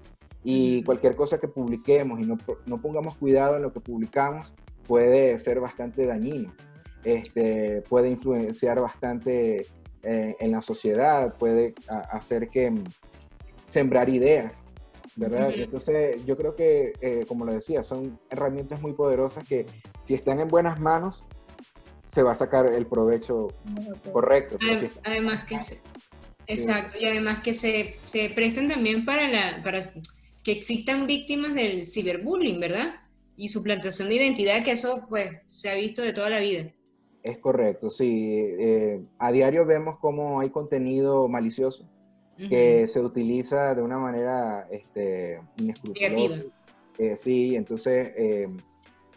y 0.44 0.82
cualquier 0.82 1.16
cosa 1.16 1.38
que 1.38 1.48
publiquemos 1.48 2.20
y 2.20 2.24
no, 2.24 2.36
no, 2.66 2.80
pongamos 2.80 3.16
cuidado 3.16 3.56
en 3.56 3.62
lo 3.62 3.72
que 3.72 3.80
publicamos 3.80 4.52
puede 4.86 5.38
ser 5.40 5.60
bastante 5.60 6.06
dañino. 6.06 6.52
Este, 7.04 7.82
puede 7.88 8.10
influenciar 8.10 8.80
bastante 8.80 9.66
eh, 10.02 10.36
en 10.38 10.50
la 10.50 10.62
sociedad, 10.62 11.34
puede 11.38 11.74
hacer 12.10 12.48
que 12.48 12.70
mm, 12.70 12.84
sembrar 13.68 14.08
ideas, 14.08 14.64
¿verdad? 15.16 15.52
Entonces 15.54 16.24
yo 16.26 16.36
creo 16.36 16.54
que, 16.54 16.92
eh, 17.00 17.24
como 17.26 17.44
lo 17.44 17.52
decía, 17.52 17.84
son 17.84 18.18
herramientas 18.30 18.80
muy 18.82 18.92
poderosas 18.92 19.44
que 19.44 19.66
si 20.02 20.14
están 20.14 20.40
en 20.40 20.48
buenas 20.48 20.80
manos, 20.80 21.24
se 22.12 22.22
va 22.22 22.32
a 22.32 22.36
sacar 22.36 22.66
el 22.66 22.86
provecho 22.86 23.48
correcto. 24.12 24.58
Además 25.04 25.44
que, 25.44 25.58
exacto, 26.46 26.96
y 27.00 27.06
además 27.06 27.40
que 27.40 27.54
se, 27.54 27.96
se 28.04 28.30
prestan 28.30 28.68
también 28.68 29.04
para, 29.04 29.28
la, 29.28 29.60
para 29.62 29.80
que 30.42 30.52
existan 30.52 31.06
víctimas 31.06 31.54
del 31.54 31.84
ciberbullying, 31.84 32.60
¿verdad? 32.60 32.94
Y 33.36 33.48
suplantación 33.48 34.08
de 34.08 34.16
identidad, 34.16 34.62
que 34.64 34.72
eso 34.72 35.06
pues 35.08 35.30
se 35.46 35.70
ha 35.70 35.74
visto 35.74 36.02
de 36.02 36.12
toda 36.12 36.30
la 36.30 36.40
vida. 36.40 36.72
Es 37.22 37.38
correcto, 37.38 37.88
sí. 37.90 38.36
Eh, 38.58 39.00
a 39.18 39.30
diario 39.30 39.64
vemos 39.64 39.98
cómo 40.00 40.40
hay 40.40 40.50
contenido 40.50 41.28
malicioso 41.28 41.88
que 42.36 42.88
se 42.88 42.98
utiliza 42.98 43.72
de 43.74 43.82
una 43.82 43.98
manera 43.98 44.66
este, 44.70 45.40
inescrupulosa. 45.58 46.42
Eh, 46.98 47.16
sí, 47.16 47.54
entonces 47.54 48.12
eh, 48.16 48.48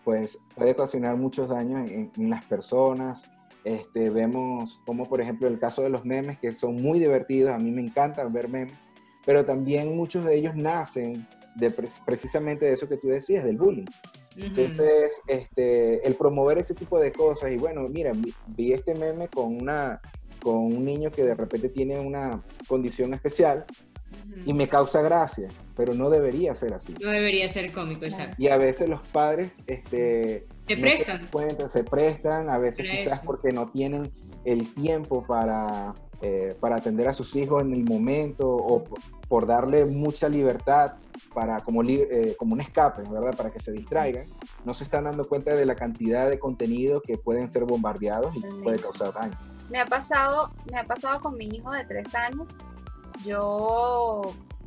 pues 0.03 0.37
puede 0.53 0.71
ocasionar 0.71 1.17
muchos 1.17 1.49
daños 1.49 1.89
en, 1.89 2.11
en 2.15 2.29
las 2.29 2.45
personas. 2.45 3.23
Este, 3.65 4.11
vemos 4.11 4.79
como 4.85 5.09
por 5.09 5.19
ejemplo 5.19 5.47
el 5.47 5.57
caso 5.57 5.81
de 5.81 5.89
los 5.89 6.05
memes 6.05 6.37
que 6.37 6.53
son 6.53 6.75
muy 6.75 6.99
divertidos, 6.99 7.49
a 7.49 7.57
mí 7.57 7.71
me 7.71 7.81
encanta 7.81 8.23
ver 8.25 8.47
memes, 8.47 8.77
pero 9.25 9.43
también 9.43 9.97
muchos 9.97 10.23
de 10.23 10.35
ellos 10.35 10.55
nacen 10.55 11.27
de 11.55 11.73
precisamente 12.05 12.65
de 12.65 12.73
eso 12.73 12.87
que 12.87 12.97
tú 12.97 13.07
decías, 13.07 13.43
del 13.43 13.57
bullying. 13.57 13.85
Entonces, 14.37 15.13
este, 15.27 16.05
el 16.05 16.13
promover 16.15 16.57
ese 16.57 16.75
tipo 16.75 16.99
de 16.99 17.11
cosas, 17.11 17.51
y 17.51 17.57
bueno, 17.57 17.87
mira, 17.89 18.11
vi, 18.47 18.73
este 18.73 18.93
meme 18.93 19.29
con, 19.29 19.61
una, 19.61 20.01
con 20.43 20.57
un 20.57 20.83
niño 20.83 21.09
que 21.09 21.23
de 21.23 21.33
repente 21.33 21.69
tiene 21.69 21.99
una 21.99 22.43
condición 22.67 23.13
especial 23.13 23.65
y 24.45 24.53
me 24.53 24.67
causa 24.67 25.01
gracia, 25.01 25.47
pero 25.75 25.93
no 25.93 26.09
debería 26.09 26.55
ser 26.55 26.73
así. 26.73 26.93
No 27.01 27.09
debería 27.09 27.49
ser 27.49 27.71
cómico, 27.71 28.05
exacto. 28.05 28.35
Y 28.37 28.47
a 28.47 28.57
veces 28.57 28.89
los 28.89 29.01
padres 29.07 29.51
este, 29.67 30.47
se 30.67 30.77
prestan. 30.77 31.29
Se, 31.31 31.69
se 31.69 31.83
prestan, 31.83 32.49
a 32.49 32.57
veces 32.57 32.85
quizás 32.89 33.25
porque 33.25 33.51
no 33.51 33.69
tienen 33.69 34.11
el 34.45 34.73
tiempo 34.73 35.25
para, 35.25 35.93
eh, 36.21 36.55
para 36.59 36.77
atender 36.77 37.07
a 37.07 37.13
sus 37.13 37.35
hijos 37.35 37.63
en 37.63 37.73
el 37.73 37.83
momento 37.83 38.49
o 38.49 38.83
por, 39.27 39.47
darle 39.47 39.85
mucha 39.85 40.29
libertad 40.29 40.93
para 41.33 41.61
como, 41.61 41.83
eh, 41.83 42.35
como 42.37 42.53
un 42.53 42.61
escape, 42.61 43.01
¿verdad? 43.09 43.35
Para 43.35 43.51
que 43.51 43.59
se 43.59 43.71
distraigan, 43.71 44.25
no 44.63 44.73
se 44.73 44.83
están 44.85 45.05
dando 45.05 45.27
cuenta 45.27 45.55
de 45.55 45.65
la 45.65 45.75
cantidad 45.75 46.29
de 46.29 46.39
contenido 46.39 47.01
que 47.01 47.17
pueden 47.17 47.51
ser 47.51 47.65
bombardeados 47.65 48.35
y 48.35 48.41
puede 48.63 48.79
causar 48.79 49.13
daño. 49.13 49.33
Me 49.69 49.79
ha 49.79 49.85
pasado, 49.85 50.51
me 50.71 50.77
ha 50.77 50.85
pasado 50.85 51.19
con 51.19 51.35
mi 51.37 51.47
hijo 51.47 51.71
de 51.71 51.83
tres 51.85 52.13
años. 52.13 52.47
Yo 53.23 54.21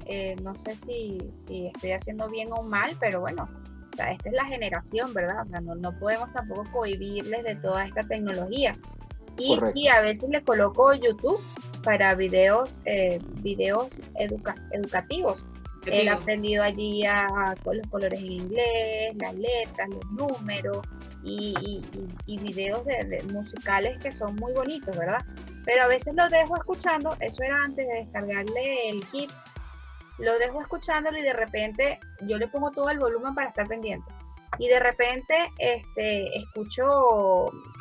eh, 0.06 0.36
no 0.42 0.54
sé 0.56 0.74
si, 0.74 1.18
si, 1.46 1.66
estoy 1.66 1.92
haciendo 1.92 2.28
bien 2.28 2.48
o 2.52 2.62
mal, 2.62 2.92
pero 2.98 3.20
bueno, 3.20 3.48
esta 3.92 4.10
es 4.10 4.32
la 4.32 4.46
generación, 4.46 5.12
¿verdad? 5.12 5.46
O 5.46 5.50
sea, 5.50 5.60
no, 5.60 5.74
no 5.74 5.98
podemos 5.98 6.32
tampoco 6.32 6.64
cohibirles 6.72 7.44
de 7.44 7.56
toda 7.56 7.84
esta 7.84 8.02
tecnología. 8.02 8.78
Y 9.36 9.56
sí, 9.74 9.88
a 9.88 10.00
veces 10.00 10.30
le 10.30 10.42
coloco 10.42 10.92
YouTube 10.94 11.40
para 11.84 12.14
videos, 12.14 12.80
eh, 12.86 13.18
videos 13.42 13.98
educativos. 14.72 15.44
Él 15.86 16.08
ha 16.08 16.14
aprendido 16.14 16.62
allí 16.62 17.04
a, 17.06 17.54
con 17.64 17.78
los 17.78 17.86
colores 17.86 18.20
en 18.20 18.32
inglés, 18.32 19.14
las 19.20 19.34
letras, 19.34 19.88
los 19.88 20.04
números 20.10 20.78
y, 21.22 21.82
y, 22.26 22.38
videos 22.38 22.84
de, 22.84 23.22
musicales 23.32 23.98
que 24.02 24.12
son 24.12 24.36
muy 24.36 24.52
bonitos, 24.52 24.96
¿verdad? 24.96 25.24
Pero 25.64 25.84
a 25.84 25.86
veces 25.86 26.14
lo 26.14 26.28
dejo 26.28 26.56
escuchando, 26.56 27.16
eso 27.20 27.42
era 27.42 27.64
antes 27.64 27.86
de 27.86 27.94
descargarle 27.94 28.88
el 28.90 29.06
kit, 29.08 29.30
lo 30.18 30.38
dejo 30.38 30.60
escuchándolo 30.60 31.18
y 31.18 31.22
de 31.22 31.32
repente 31.32 32.00
yo 32.22 32.38
le 32.38 32.48
pongo 32.48 32.70
todo 32.70 32.90
el 32.90 32.98
volumen 32.98 33.34
para 33.34 33.48
estar 33.48 33.66
pendiente 33.66 34.10
y 34.58 34.68
de 34.68 34.80
repente 34.80 35.34
este, 35.58 36.36
escucho 36.36 36.86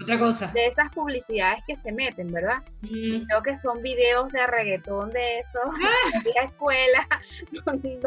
otra 0.02 0.20
cosa 0.20 0.52
de 0.54 0.68
esas 0.68 0.90
publicidades 0.94 1.64
que 1.66 1.76
se 1.78 1.92
meten, 1.92 2.32
¿verdad? 2.32 2.64
Y 2.82 3.26
veo 3.26 3.42
que 3.42 3.56
son 3.56 3.82
videos 3.82 4.32
de 4.32 4.46
reggaetón 4.46 5.12
de 5.12 5.40
esos, 5.40 5.62
ah. 5.64 6.20
de 6.24 6.34
la 6.34 6.44
escuela, 6.44 7.08
donde, 7.66 8.00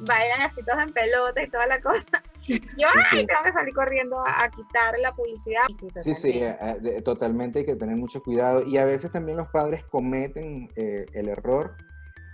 bailan 0.00 0.42
así 0.42 0.64
todos 0.64 0.82
en 0.82 0.92
pelota 0.92 1.42
y 1.42 1.50
toda 1.50 1.66
la 1.66 1.80
cosa. 1.80 2.22
Yo 2.46 2.88
ay, 3.12 3.26
tengo 3.26 3.42
que 3.44 3.52
salir 3.52 3.74
corriendo 3.74 4.18
a, 4.26 4.48
quitar 4.50 4.98
la 4.98 5.12
publicidad. 5.12 5.62
Sí, 6.02 6.14
sí, 6.14 6.30
eh, 6.42 6.56
eh, 6.84 7.02
totalmente 7.02 7.60
hay 7.60 7.66
que 7.66 7.76
tener 7.76 7.96
mucho 7.96 8.22
cuidado. 8.22 8.64
Y 8.66 8.76
a 8.76 8.84
veces 8.84 9.12
también 9.12 9.36
los 9.36 9.48
padres 9.48 9.84
cometen 9.84 10.68
eh, 10.74 11.06
el 11.12 11.28
error 11.28 11.76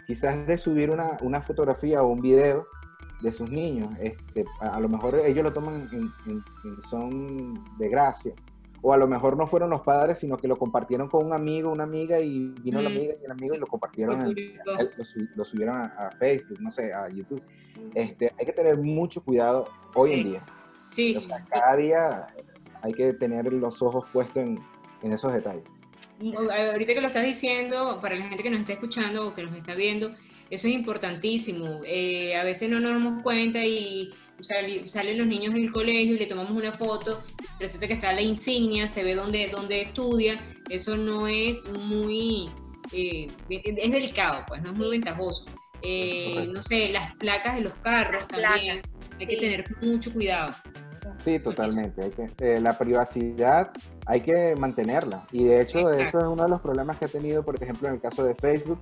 quizás 0.06 0.46
de 0.46 0.56
subir 0.56 0.90
una, 0.90 1.18
una 1.20 1.42
fotografía 1.42 2.02
o 2.02 2.06
un 2.06 2.20
video 2.20 2.66
de 3.20 3.32
sus 3.32 3.50
niños. 3.50 3.94
Este, 4.00 4.44
a, 4.60 4.80
lo 4.80 4.88
mejor 4.88 5.20
ellos 5.24 5.44
lo 5.44 5.52
toman 5.52 5.88
en, 5.92 6.42
son 6.88 7.64
de 7.78 7.88
gracia. 7.88 8.34
O 8.82 8.92
a 8.92 8.96
lo 8.96 9.08
mejor 9.08 9.36
no 9.36 9.46
fueron 9.46 9.70
los 9.70 9.80
padres, 9.80 10.18
sino 10.18 10.36
que 10.36 10.46
lo 10.46 10.58
compartieron 10.58 11.08
con 11.08 11.26
un 11.26 11.32
amigo, 11.32 11.72
una 11.72 11.84
amiga, 11.84 12.20
y 12.20 12.48
vino 12.60 12.80
la 12.80 12.88
amiga 12.88 13.14
y 13.20 13.24
el 13.24 13.30
amigo 13.30 13.54
y 13.54 13.58
lo 13.58 13.66
compartieron, 13.66 14.34
lo, 15.34 15.44
subieron 15.44 15.76
a, 15.76 16.10
Facebook, 16.18 16.60
no 16.60 16.70
sé, 16.70 16.92
a 16.92 17.08
YouTube. 17.08 17.42
Este, 17.94 18.32
hay 18.38 18.46
que 18.46 18.52
tener 18.52 18.76
mucho 18.78 19.22
cuidado 19.22 19.66
hoy 19.94 20.12
en 20.12 20.24
día. 20.24 20.46
Sí. 20.90 21.18
cada 21.50 21.76
día 21.76 22.26
hay 22.82 22.92
que 22.92 23.12
tener 23.14 23.52
los 23.52 23.82
ojos 23.82 24.06
puestos 24.12 24.36
en, 24.36 24.58
en 25.02 25.12
esos 25.12 25.32
detalles. 25.32 25.64
Ahorita 26.20 26.94
que 26.94 27.00
lo 27.00 27.08
estás 27.08 27.24
diciendo, 27.24 27.98
para 28.00 28.16
la 28.16 28.26
gente 28.26 28.42
que 28.42 28.50
nos 28.50 28.60
está 28.60 28.74
escuchando 28.74 29.28
o 29.28 29.34
que 29.34 29.42
nos 29.42 29.54
está 29.54 29.74
viendo, 29.74 30.12
eso 30.50 30.68
es 30.68 30.74
importantísimo. 30.74 31.80
Eh, 31.86 32.36
a 32.36 32.44
veces 32.44 32.70
no 32.70 32.80
nos 32.80 32.92
damos 32.92 33.22
cuenta 33.22 33.64
y 33.64 34.12
salen 34.40 35.18
los 35.18 35.26
niños 35.26 35.54
del 35.54 35.72
colegio 35.72 36.14
y 36.14 36.18
le 36.18 36.26
tomamos 36.26 36.52
una 36.52 36.72
foto, 36.72 37.22
resulta 37.58 37.86
que 37.86 37.94
está 37.94 38.12
la 38.12 38.20
insignia, 38.20 38.86
se 38.86 39.02
ve 39.02 39.14
dónde, 39.14 39.48
dónde 39.50 39.82
estudia. 39.82 40.40
Eso 40.68 40.96
no 40.96 41.26
es 41.26 41.70
muy, 41.70 42.48
eh, 42.92 43.28
es 43.48 43.90
delicado, 43.90 44.44
pues 44.46 44.62
no 44.62 44.72
es 44.72 44.76
muy 44.76 44.90
ventajoso. 44.90 45.46
Eh, 45.82 46.48
no 46.52 46.62
sé, 46.62 46.88
las 46.88 47.14
placas 47.16 47.56
de 47.56 47.62
los 47.62 47.74
carros 47.76 48.26
también, 48.28 48.82
hay 49.18 49.26
que 49.26 49.36
tener 49.36 49.64
mucho 49.82 50.12
cuidado. 50.12 50.54
Sí, 51.26 51.40
totalmente. 51.40 52.04
Hay 52.04 52.10
que, 52.10 52.60
la 52.60 52.78
privacidad 52.78 53.72
hay 54.06 54.20
que 54.20 54.54
mantenerla. 54.54 55.26
Y 55.32 55.42
de 55.42 55.60
hecho, 55.60 55.92
eso 55.92 56.20
es 56.20 56.24
uno 56.24 56.44
de 56.44 56.48
los 56.48 56.60
problemas 56.60 56.98
que 56.98 57.06
ha 57.06 57.08
tenido, 57.08 57.44
por 57.44 57.60
ejemplo, 57.60 57.88
en 57.88 57.94
el 57.94 58.00
caso 58.00 58.22
de 58.22 58.36
Facebook, 58.36 58.78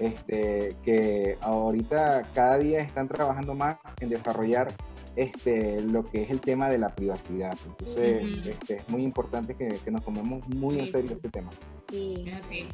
este, 0.00 0.74
que 0.82 1.38
ahorita 1.40 2.26
cada 2.34 2.58
día 2.58 2.80
están 2.80 3.06
trabajando 3.06 3.54
más 3.54 3.76
en 4.00 4.08
desarrollar 4.08 4.72
este, 5.14 5.82
lo 5.82 6.04
que 6.04 6.22
es 6.22 6.30
el 6.30 6.40
tema 6.40 6.68
de 6.68 6.78
la 6.78 6.88
privacidad. 6.88 7.56
Entonces, 7.64 8.44
este, 8.44 8.78
es 8.78 8.88
muy 8.88 9.04
importante 9.04 9.54
que, 9.54 9.78
nos 9.88 10.04
tomemos 10.04 10.48
muy 10.48 10.80
en 10.80 10.90
serio 10.90 11.12
este 11.12 11.28
tema. 11.28 11.52
Sí, 11.90 12.24
sí. 12.40 12.68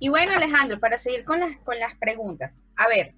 Y 0.00 0.08
bueno, 0.08 0.32
Alejandro, 0.32 0.80
para 0.80 0.98
seguir 0.98 1.24
con 1.24 1.38
las, 1.38 1.56
con 1.58 1.78
las 1.78 1.96
preguntas. 1.98 2.64
A 2.74 2.88
ver, 2.88 3.14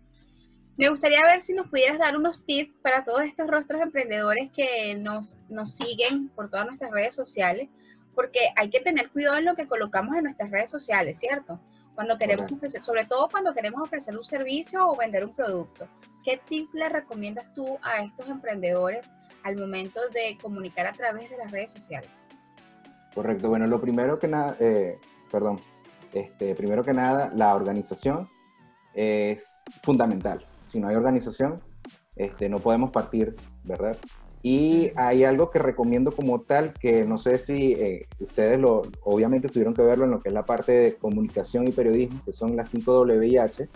Me 0.79 0.88
gustaría 0.88 1.23
ver 1.23 1.43
si 1.43 1.52
nos 1.52 1.69
pudieras 1.69 1.99
dar 1.99 2.17
unos 2.17 2.45
tips 2.45 2.73
para 2.83 3.05
todos 3.05 3.23
estos 3.23 3.47
rostros 3.47 3.83
emprendedores 3.83 4.50
que 4.52 4.95
nos, 4.95 5.37
nos 5.49 5.75
siguen 5.75 6.29
por 6.31 6.49
todas 6.49 6.67
nuestras 6.67 6.91
redes 6.91 7.14
sociales, 7.14 7.69
porque 8.14 8.41
hay 8.57 8.71
que 8.71 8.81
tener 8.81 9.11
cuidado 9.11 9.37
en 9.37 9.45
lo 9.45 9.55
que 9.55 9.67
colocamos 9.67 10.17
en 10.17 10.25
nuestras 10.25 10.50
redes 10.50 10.71
sociales, 10.71 11.19
¿cierto? 11.19 11.61
Cuando 11.95 12.17
queremos 12.17 12.50
ofrecer, 12.50 12.81
sobre 12.81 13.05
todo 13.05 13.29
cuando 13.31 13.52
queremos 13.52 13.83
ofrecer 13.83 14.17
un 14.17 14.25
servicio 14.25 14.88
o 14.88 14.97
vender 14.97 15.26
un 15.26 15.35
producto. 15.35 15.87
¿Qué 16.25 16.41
tips 16.49 16.73
le 16.73 16.88
recomiendas 16.88 17.52
tú 17.52 17.79
a 17.83 18.02
estos 18.02 18.29
emprendedores 18.29 19.12
al 19.43 19.59
momento 19.59 20.00
de 20.09 20.38
comunicar 20.41 20.87
a 20.87 20.93
través 20.93 21.29
de 21.29 21.37
las 21.37 21.50
redes 21.50 21.73
sociales? 21.73 22.11
Correcto. 23.14 23.50
Bueno, 23.50 23.67
lo 23.67 23.79
primero 23.79 24.19
que 24.19 24.29
nada, 24.29 24.57
eh, 24.59 24.99
perdón, 25.31 25.61
este, 26.14 26.55
primero 26.55 26.83
que 26.83 26.95
nada, 26.95 27.31
la 27.35 27.55
organización 27.55 28.26
es 28.95 29.62
fundamental. 29.83 30.43
Si 30.73 30.81
no 30.81 30.88
hay 30.88 30.97
organización, 30.97 31.61
este, 32.17 32.49
no 32.49 32.59
podemos 32.59 32.91
partir, 32.91 33.37
¿verdad? 33.62 33.99
Y 34.43 34.91
hay 34.97 35.23
algo 35.23 35.50
que 35.50 35.59
recomiendo 35.59 36.12
como 36.12 36.41
tal, 36.41 36.73
que 36.73 37.05
no 37.05 37.19
sé 37.19 37.38
si 37.38 37.75
eh, 37.75 38.09
ustedes 38.21 38.59
lo, 38.59 38.81
obviamente 39.02 39.49
tuvieron 39.49 39.75
que 39.75 39.83
verlo 39.83 40.07
en 40.07 40.12
lo 40.12 40.21
que 40.21 40.31
es 40.31 40.35
la 40.35 40.47
parte 40.47 40.73
de 40.73 40.95
comunicación 40.95 41.69
y 41.69 41.73
periodismo, 41.73 42.23
que 42.25 42.33
son 42.33 42.57
las 42.57 42.71
5 42.71 43.02
WIH. 43.02 43.69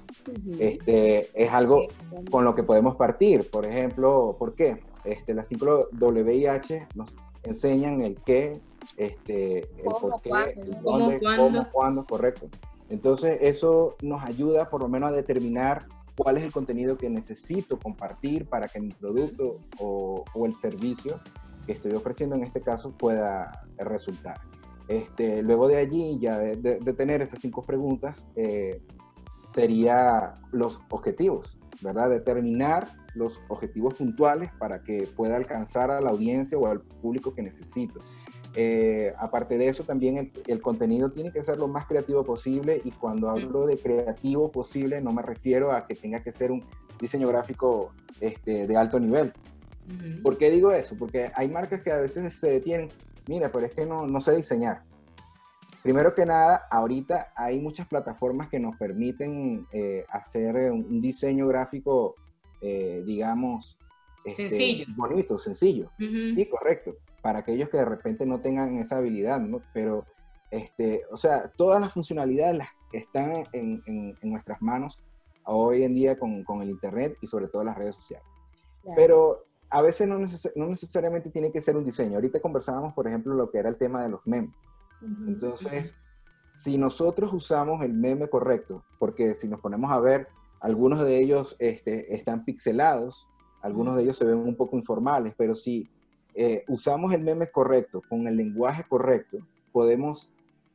este, 0.59 1.29
es 1.35 1.53
algo 1.53 1.87
con 2.31 2.47
lo 2.47 2.55
que 2.55 2.63
podemos 2.63 2.97
partir. 2.97 3.49
Por 3.51 3.67
ejemplo, 3.67 4.35
¿por 4.39 4.55
qué? 4.55 4.83
Este, 5.05 5.35
las 5.35 5.49
5 5.49 5.91
WIH 6.01 6.89
nos 6.95 7.15
enseñan 7.43 8.01
el 8.01 8.17
qué, 8.23 8.59
este, 8.97 9.59
el 9.59 9.85
por 10.01 10.23
qué, 10.23 10.31
el 10.57 10.81
dónde, 10.83 11.21
cómo, 11.21 11.71
cuándo, 11.71 12.07
correcto. 12.07 12.49
Entonces, 12.89 13.39
eso 13.43 13.97
nos 14.01 14.25
ayuda 14.25 14.71
por 14.71 14.81
lo 14.81 14.89
menos 14.89 15.11
a 15.11 15.13
determinar 15.13 15.87
cuál 16.17 16.39
es 16.39 16.45
el 16.45 16.53
contenido 16.53 16.97
que 16.97 17.11
necesito 17.11 17.79
compartir 17.79 18.47
para 18.47 18.69
que 18.69 18.81
mi 18.81 18.91
producto 18.91 19.61
o, 19.79 20.25
el 20.45 20.55
servicio 20.55 21.21
que 21.67 21.73
estoy 21.73 21.93
ofreciendo 21.93 22.37
en 22.37 22.45
este 22.45 22.61
caso 22.61 22.93
pueda 22.93 23.67
resultar. 23.79 24.41
Este, 24.89 25.43
luego 25.43 25.67
de 25.69 25.79
allí, 25.79 26.19
ya 26.21 26.39
de, 26.39 26.57
tener 26.97 27.23
esas 27.23 27.41
cinco 27.41 27.63
preguntas, 27.63 28.27
eh, 28.37 28.81
los 30.53 30.83
objetivos, 30.91 31.59
¿verdad? 31.81 32.11
Determinar 32.11 32.89
los 33.15 33.41
objetivos 33.49 33.95
puntuales 33.95 34.51
para 34.59 34.83
que 34.83 35.09
pueda 35.17 35.37
alcanzar 35.37 35.91
a 35.91 36.01
la 36.01 36.11
audiencia 36.11 36.59
o 36.59 36.67
al 36.67 36.81
público 36.81 37.35
que 37.35 37.43
necesito. 37.43 38.01
Eh, 38.59 39.13
aparte 39.19 39.59
de 39.59 39.69
eso, 39.69 39.85
también 39.85 40.33
el, 40.47 40.63
contenido 40.63 41.11
tiene 41.11 41.31
que 41.31 41.45
ser 41.45 41.59
lo 41.59 41.69
más 41.69 41.85
creativo 41.85 42.25
posible 42.25 42.81
y 42.83 42.91
cuando 42.91 43.29
hablo 43.29 43.67
de 43.67 43.77
creativo 43.77 44.51
posible 44.51 45.03
no 45.03 45.13
me 45.13 45.21
refiero 45.21 45.73
a 45.73 45.87
que 45.87 45.95
tenga 45.95 46.23
que 46.23 46.33
ser 46.33 46.51
un 46.51 46.65
diseño 46.99 47.29
gráfico 47.29 47.93
este, 48.19 48.67
de 48.67 48.77
alto 48.77 48.99
nivel. 48.99 49.35
¿Por 50.23 50.39
qué 50.39 50.51
digo 50.51 50.73
eso? 50.73 50.97
Porque 50.99 51.31
hay 51.35 51.49
marcas 51.49 51.83
que 51.83 51.93
a 51.93 51.99
veces 51.99 52.35
se 52.35 52.49
detienen, 52.49 52.89
mira, 53.29 53.53
pero 53.53 53.67
es 53.67 53.75
que 53.75 53.85
no, 53.85 54.07
no 54.07 54.23
sé 54.23 54.35
diseñar. 54.35 54.83
Primero 55.83 56.15
que 56.15 56.25
nada, 56.25 56.67
ahorita 56.71 57.33
hay 57.37 57.61
muchas 57.61 57.87
plataformas 57.87 58.49
que 58.49 58.59
nos 58.59 58.75
permiten 58.77 59.67
eh, 59.71 60.07
hacer 60.09 60.73
un, 60.73 61.03
diseño 61.03 61.47
gráfico, 61.47 62.15
eh, 62.63 63.03
digamos, 63.05 63.79
este, 64.25 64.49
sencillo. 64.49 64.87
bonito, 64.97 65.39
sencillo. 65.39 65.93
Sí, 65.99 66.49
correcto 66.51 66.97
para 67.27 67.41
aquellos 67.41 67.69
que 67.71 67.79
de 67.79 67.85
repente 67.85 68.25
no 68.25 68.39
tengan 68.39 68.77
esa 68.77 68.99
habilidad, 68.99 69.41
¿no? 69.41 69.61
Pero, 69.73 70.05
este, 70.53 71.03
o 71.11 71.17
sea, 71.17 71.51
todas 71.57 71.81
las 71.81 71.93
funcionalidades 71.93 72.57
las 72.57 72.69
que 72.89 72.99
están 72.99 73.33
en, 73.53 73.83
en, 73.85 74.17
nuestras 74.23 74.63
manos 74.63 75.01
hoy 75.43 75.83
en 75.83 75.93
día 75.93 76.17
con, 76.21 76.45
con, 76.45 76.63
el 76.63 76.71
Internet 76.71 77.19
y 77.21 77.27
sobre 77.27 77.49
todo 77.49 77.65
las 77.65 77.77
redes 77.77 77.97
sociales. 77.97 78.29
Pero 78.95 79.43
a 79.71 79.83
veces 79.83 80.07
no, 80.07 80.21
no, 80.21 80.67
necesariamente 80.69 81.31
tiene 81.31 81.51
que 81.51 81.61
ser 81.61 81.77
un 81.77 81.85
diseño. 81.85 82.15
Ahorita 82.15 82.39
conversábamos, 82.39 82.95
por 82.95 83.09
ejemplo, 83.09 83.35
lo 83.35 83.51
que 83.51 83.59
era 83.59 83.71
el 83.71 83.77
tema 83.77 84.05
de 84.05 84.11
los 84.11 84.25
memes. 84.25 84.69
Entonces, 85.27 85.97
si 86.63 86.79
nosotros 86.79 87.33
usamos 87.33 87.83
el 87.83 87.93
meme 87.93 88.29
correcto, 88.29 88.85
porque 89.01 89.35
si 89.35 89.49
nos 89.49 89.59
ponemos 89.61 89.91
a 89.91 89.99
ver, 89.99 90.29
algunos 90.61 91.01
de 91.01 91.19
ellos 91.19 91.57
este, 91.59 92.15
están 92.15 92.45
pixelados, 92.45 93.27
algunos 93.63 93.97
de 93.97 94.05
ellos 94.05 94.17
se 94.17 94.27
ven 94.27 94.39
un 94.39 94.55
poco 94.55 94.77
informales, 94.77 95.35
pero 95.37 95.57
si 95.57 95.91
eh, 96.39 96.65
usamos 96.69 97.15
el 97.15 97.23
meme 97.23 97.49
correcto, 97.51 98.03
con 98.09 98.29
el 98.29 98.37
lenguaje 98.37 98.85
correcto, 98.85 99.39
podemos 99.73 100.31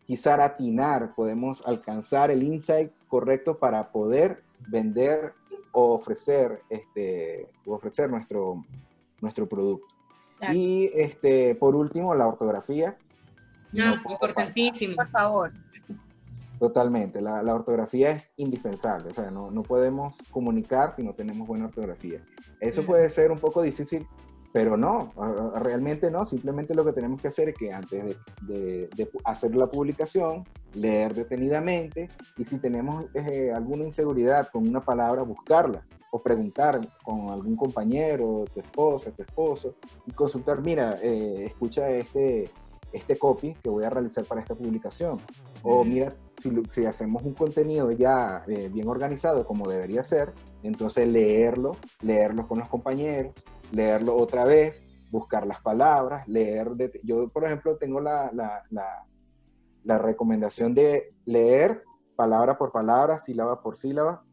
quizá 0.07 0.43
atinar, 0.43 1.13
podemos 1.15 1.65
alcanzar 1.67 2.31
el 2.31 2.41
insight 2.41 2.91
correcto 3.07 3.57
para 3.57 3.91
poder 3.91 4.41
vender 4.67 5.33
o 5.71 5.93
ofrecer, 5.93 6.63
este, 6.69 7.47
ofrecer 7.65 8.09
nuestro, 8.09 8.65
nuestro 9.21 9.47
producto. 9.47 9.85
Y 10.51 10.89
este, 10.95 11.53
por 11.53 11.75
último, 11.75 12.15
la 12.15 12.27
ortografía. 12.27 12.97
No, 13.71 13.93
importantísimo. 14.09 14.95
Por 14.95 15.09
favor. 15.09 15.51
Totalmente, 16.57 17.21
la, 17.21 17.41
la, 17.43 17.55
ortografía 17.55 18.11
es 18.11 18.33
indispensable, 18.37 19.09
o 19.09 19.13
sea, 19.13 19.31
no, 19.31 19.49
no, 19.49 19.63
podemos 19.63 20.19
comunicar 20.29 20.95
si 20.95 21.01
no 21.03 21.13
tenemos 21.13 21.47
buena 21.47 21.65
ortografía. 21.65 22.21
Eso 22.59 22.85
puede 22.85 23.09
ser 23.09 23.31
un 23.31 23.39
poco 23.39 23.63
difícil 23.63 24.07
pero 24.53 24.75
no, 24.75 25.13
realmente 25.55 26.11
no, 26.11 26.25
simplemente 26.25 26.73
lo 26.75 26.83
que 26.83 26.91
tenemos 26.91 27.21
que 27.21 27.29
hacer 27.29 27.49
es 27.49 27.55
que 27.55 27.71
antes 27.71 28.17
de, 28.41 28.89
hacer 29.23 29.55
la 29.55 29.67
publicación, 29.67 30.43
leer 30.73 31.13
detenidamente 31.13 32.09
y 32.37 32.43
si 32.43 32.57
tenemos 32.57 33.05
eh, 33.13 33.51
alguna 33.53 33.85
inseguridad 33.85 34.49
con 34.49 34.67
una 34.67 34.81
palabra, 34.81 35.23
buscarla 35.23 35.85
o 36.11 36.21
preguntar 36.21 36.81
con 37.03 37.29
algún 37.29 37.55
compañero, 37.55 38.43
tu 38.53 38.59
esposa, 38.59 39.11
tu 39.11 39.21
esposo 39.21 39.75
y 40.05 40.11
consultar, 40.11 40.61
mira, 40.61 40.97
eh, 41.01 41.45
escucha 41.45 41.89
este, 41.89 42.49
este 42.91 43.17
copy 43.17 43.53
que 43.53 43.69
voy 43.69 43.85
a 43.85 43.89
realizar 43.89 44.25
para 44.25 44.41
esta 44.41 44.53
publicación. 44.53 45.17
O 45.63 45.85
mira, 45.85 46.13
si, 46.37 46.51
si 46.69 46.85
hacemos 46.85 47.23
un 47.23 47.33
contenido 47.33 47.91
ya 47.91 48.43
eh, 48.47 48.69
bien 48.69 48.89
organizado 48.89 49.45
como 49.45 49.69
debería 49.69 50.03
ser, 50.03 50.33
entonces 50.63 51.07
leerlo, 51.07 51.77
leerlo 52.01 52.45
con 52.45 52.59
los 52.59 52.67
compañeros 52.67 53.33
leerlo 53.71 54.15
otra 54.15 54.45
vez, 54.45 55.05
buscar 55.11 55.45
las 55.45 55.61
palabras, 55.61 56.27
leer. 56.27 56.69
yo, 57.03 57.29
por 57.29 57.45
ejemplo, 57.45 57.77
tengo 57.77 57.99
la, 57.99 58.31
la, 58.33 58.63
la, 59.83 59.97
recomendación 59.97 60.73
de 60.73 61.13
leer 61.25 61.83
palabra 62.15 62.57
por 62.57 62.71
palabra, 62.71 63.19
sílaba 63.19 63.61
por 63.61 63.75
sílaba, 63.75 64.23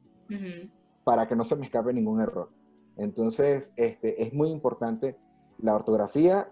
para 1.04 1.26
que 1.26 1.34
no 1.34 1.44
se 1.44 1.56
me 1.56 1.66
escape 1.66 1.92
ningún 1.92 2.20
error. 2.20 2.50
Entonces, 2.96 3.72
este, 3.76 4.22
es 4.22 4.32
muy 4.32 4.50
importante 4.50 5.16
la 5.58 5.74
ortografía, 5.74 6.50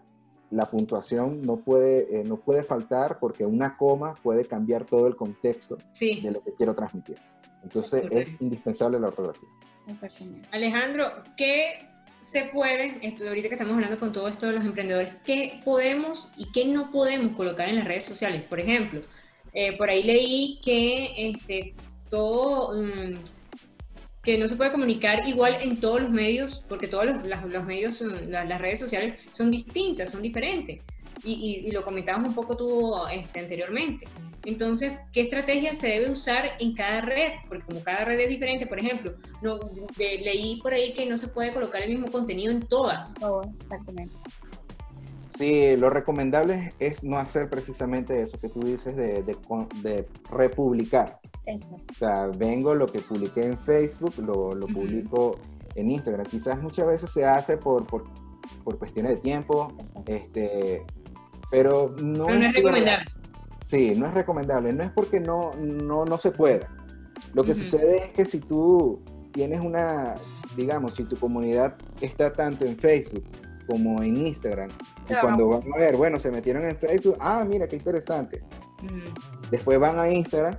la 0.51 0.67
puntuación 0.67 1.45
no 1.45 1.57
puede, 1.57 2.21
eh, 2.21 2.25
no 2.25 2.37
puede 2.37 2.63
faltar 2.63 3.19
porque 3.19 3.45
una 3.45 3.77
coma 3.77 4.15
puede 4.23 4.45
cambiar 4.45 4.85
todo 4.85 5.07
el 5.07 5.17
contexto 5.17 5.77
de 6.01 6.31
lo 6.31 6.43
que 6.43 6.55
quiero 6.55 6.75
transmitir. 6.75 7.19
Entonces, 7.63 8.05
es 8.11 8.41
indispensable 8.41 8.99
la 9.01 9.09
ortografía. 9.09 9.49
Alejandro, 10.53 11.05
¿qué 11.37 11.89
se 12.27 12.43
puede, 12.47 13.01
ahorita 13.29 13.49
que 13.49 13.55
estamos 13.55 13.75
hablando 13.75 14.01
con 14.01 14.13
todo 14.13 14.27
esto 14.27 14.49
de 14.49 14.55
los 14.55 14.65
emprendedores, 14.65 15.13
qué 15.25 15.61
podemos 15.65 16.31
y 16.37 16.51
qué 16.51 16.65
no 16.65 16.91
podemos 16.91 17.37
colocar 17.37 17.69
en 17.69 17.77
las 17.77 17.85
redes 17.85 18.05
sociales? 18.05 18.43
Por 18.43 18.59
ejemplo, 18.59 19.01
eh, 19.53 19.77
por 19.77 19.89
ahí 19.89 20.03
leí 20.03 20.59
que 20.61 21.31
este, 21.31 21.75
todo, 22.11 22.83
mm, 22.83 23.15
que 24.25 24.39
no 24.39 24.49
se 24.49 24.57
puede 24.57 24.73
comunicar 24.73 25.29
igual 25.29 25.59
en 25.63 25.79
todos 25.79 26.01
los 26.01 26.11
medios, 26.11 26.67
porque 26.69 26.89
todos 26.89 27.07
los, 27.07 27.25
los 27.25 27.65
medios, 27.65 28.01
las 28.01 28.61
redes 28.61 28.81
sociales 28.81 29.21
son 29.31 29.53
distintas, 29.53 30.11
son 30.11 30.21
diferentes. 30.21 30.81
Y, 31.23 31.71
lo 31.71 31.85
comentábamos 31.85 32.31
un 32.31 32.35
poco 32.35 32.57
tú 32.57 32.93
este, 33.13 33.39
anteriormente. 33.39 34.09
Entonces, 34.47 34.97
¿qué 35.13 35.23
estrategia 35.23 35.75
se 35.75 35.89
debe 35.89 36.09
usar 36.09 36.53
en 36.61 36.73
cada 36.73 37.01
red? 37.01 37.33
Porque 37.49 37.65
como 37.65 37.83
cada 37.83 38.05
red 38.05 38.21
es 38.21 38.29
diferente, 38.29 38.65
por 38.65 38.79
ejemplo, 38.79 39.15
no, 39.43 39.59
leí 39.99 40.61
por 40.63 40.73
ahí 40.73 40.93
que 40.93 41.05
no 41.05 41.17
se 41.17 41.29
puede 41.29 41.53
colocar 41.53 41.83
el 41.83 41.91
mismo 41.91 42.07
contenido 42.13 42.53
en 42.53 42.63
todas. 42.63 43.17
exactamente. 43.61 44.15
Sí, 45.37 45.77
lo 45.77 45.91
recomendable 45.91 46.73
es 46.79 47.03
no 47.03 47.19
hacer 47.19 47.51
precisamente 47.51 48.23
eso 48.23 48.39
que 48.39 48.49
tú 48.49 48.61
dices 48.61 48.97
de, 48.97 49.25
de, 49.25 50.07
republicar. 50.31 51.19
Eso. 51.45 51.75
O 51.75 51.95
sea, 51.95 52.29
vengo, 52.29 52.73
lo 52.77 52.87
que 52.87 53.01
publiqué 53.01 53.47
en 53.47 53.59
Facebook, 53.59 54.15
lo, 54.19 54.55
lo 54.55 54.69
publico 54.69 55.41
en 55.75 55.91
Instagram. 55.91 56.25
Quizás 56.25 56.63
muchas 56.63 56.87
veces 56.87 57.11
se 57.11 57.25
hace 57.25 57.57
por, 57.57 57.85
por, 57.85 58.05
por 58.63 58.79
cuestiones 58.79 59.17
de 59.17 59.19
tiempo, 59.19 59.77
este, 60.07 60.85
pero 61.51 61.95
no, 62.01 62.27
pero 62.27 62.39
no 62.39 62.47
es 62.47 62.55
recomendable. 62.55 63.05
Sí, 63.67 63.95
no 63.97 64.07
es 64.07 64.15
recomendable. 64.15 64.73
No 64.73 64.85
es 64.85 64.91
porque 64.91 65.21
no, 65.21 65.51
no, 65.55 66.05
no 66.05 66.19
se 66.19 66.31
pueda. 66.31 66.69
Lo 67.35 67.45
que 67.45 67.55
sucede 67.55 68.05
es 68.05 68.11
que 68.11 68.25
si 68.25 68.41
tú 68.41 69.03
tienes 69.33 69.61
una, 69.61 70.15
digamos, 70.57 70.95
si 70.95 71.05
tu 71.05 71.17
comunidad 71.17 71.77
está 72.01 72.33
tanto 72.33 72.65
en 72.65 72.77
Facebook 72.77 73.25
como 73.69 74.03
en 74.03 74.27
Instagram, 74.27 74.71
y 75.09 75.15
cuando 75.21 75.49
van 75.49 75.63
a 75.75 75.79
ver, 75.79 75.97
bueno, 75.97 76.19
se 76.19 76.31
metieron 76.31 76.65
en 76.65 76.77
Facebook, 76.77 77.17
ah, 77.21 77.45
mira, 77.47 77.67
qué 77.67 77.77
interesante. 77.77 78.43
Después 79.51 79.79
van 79.79 79.99
a 79.99 80.11
Instagram 80.11 80.55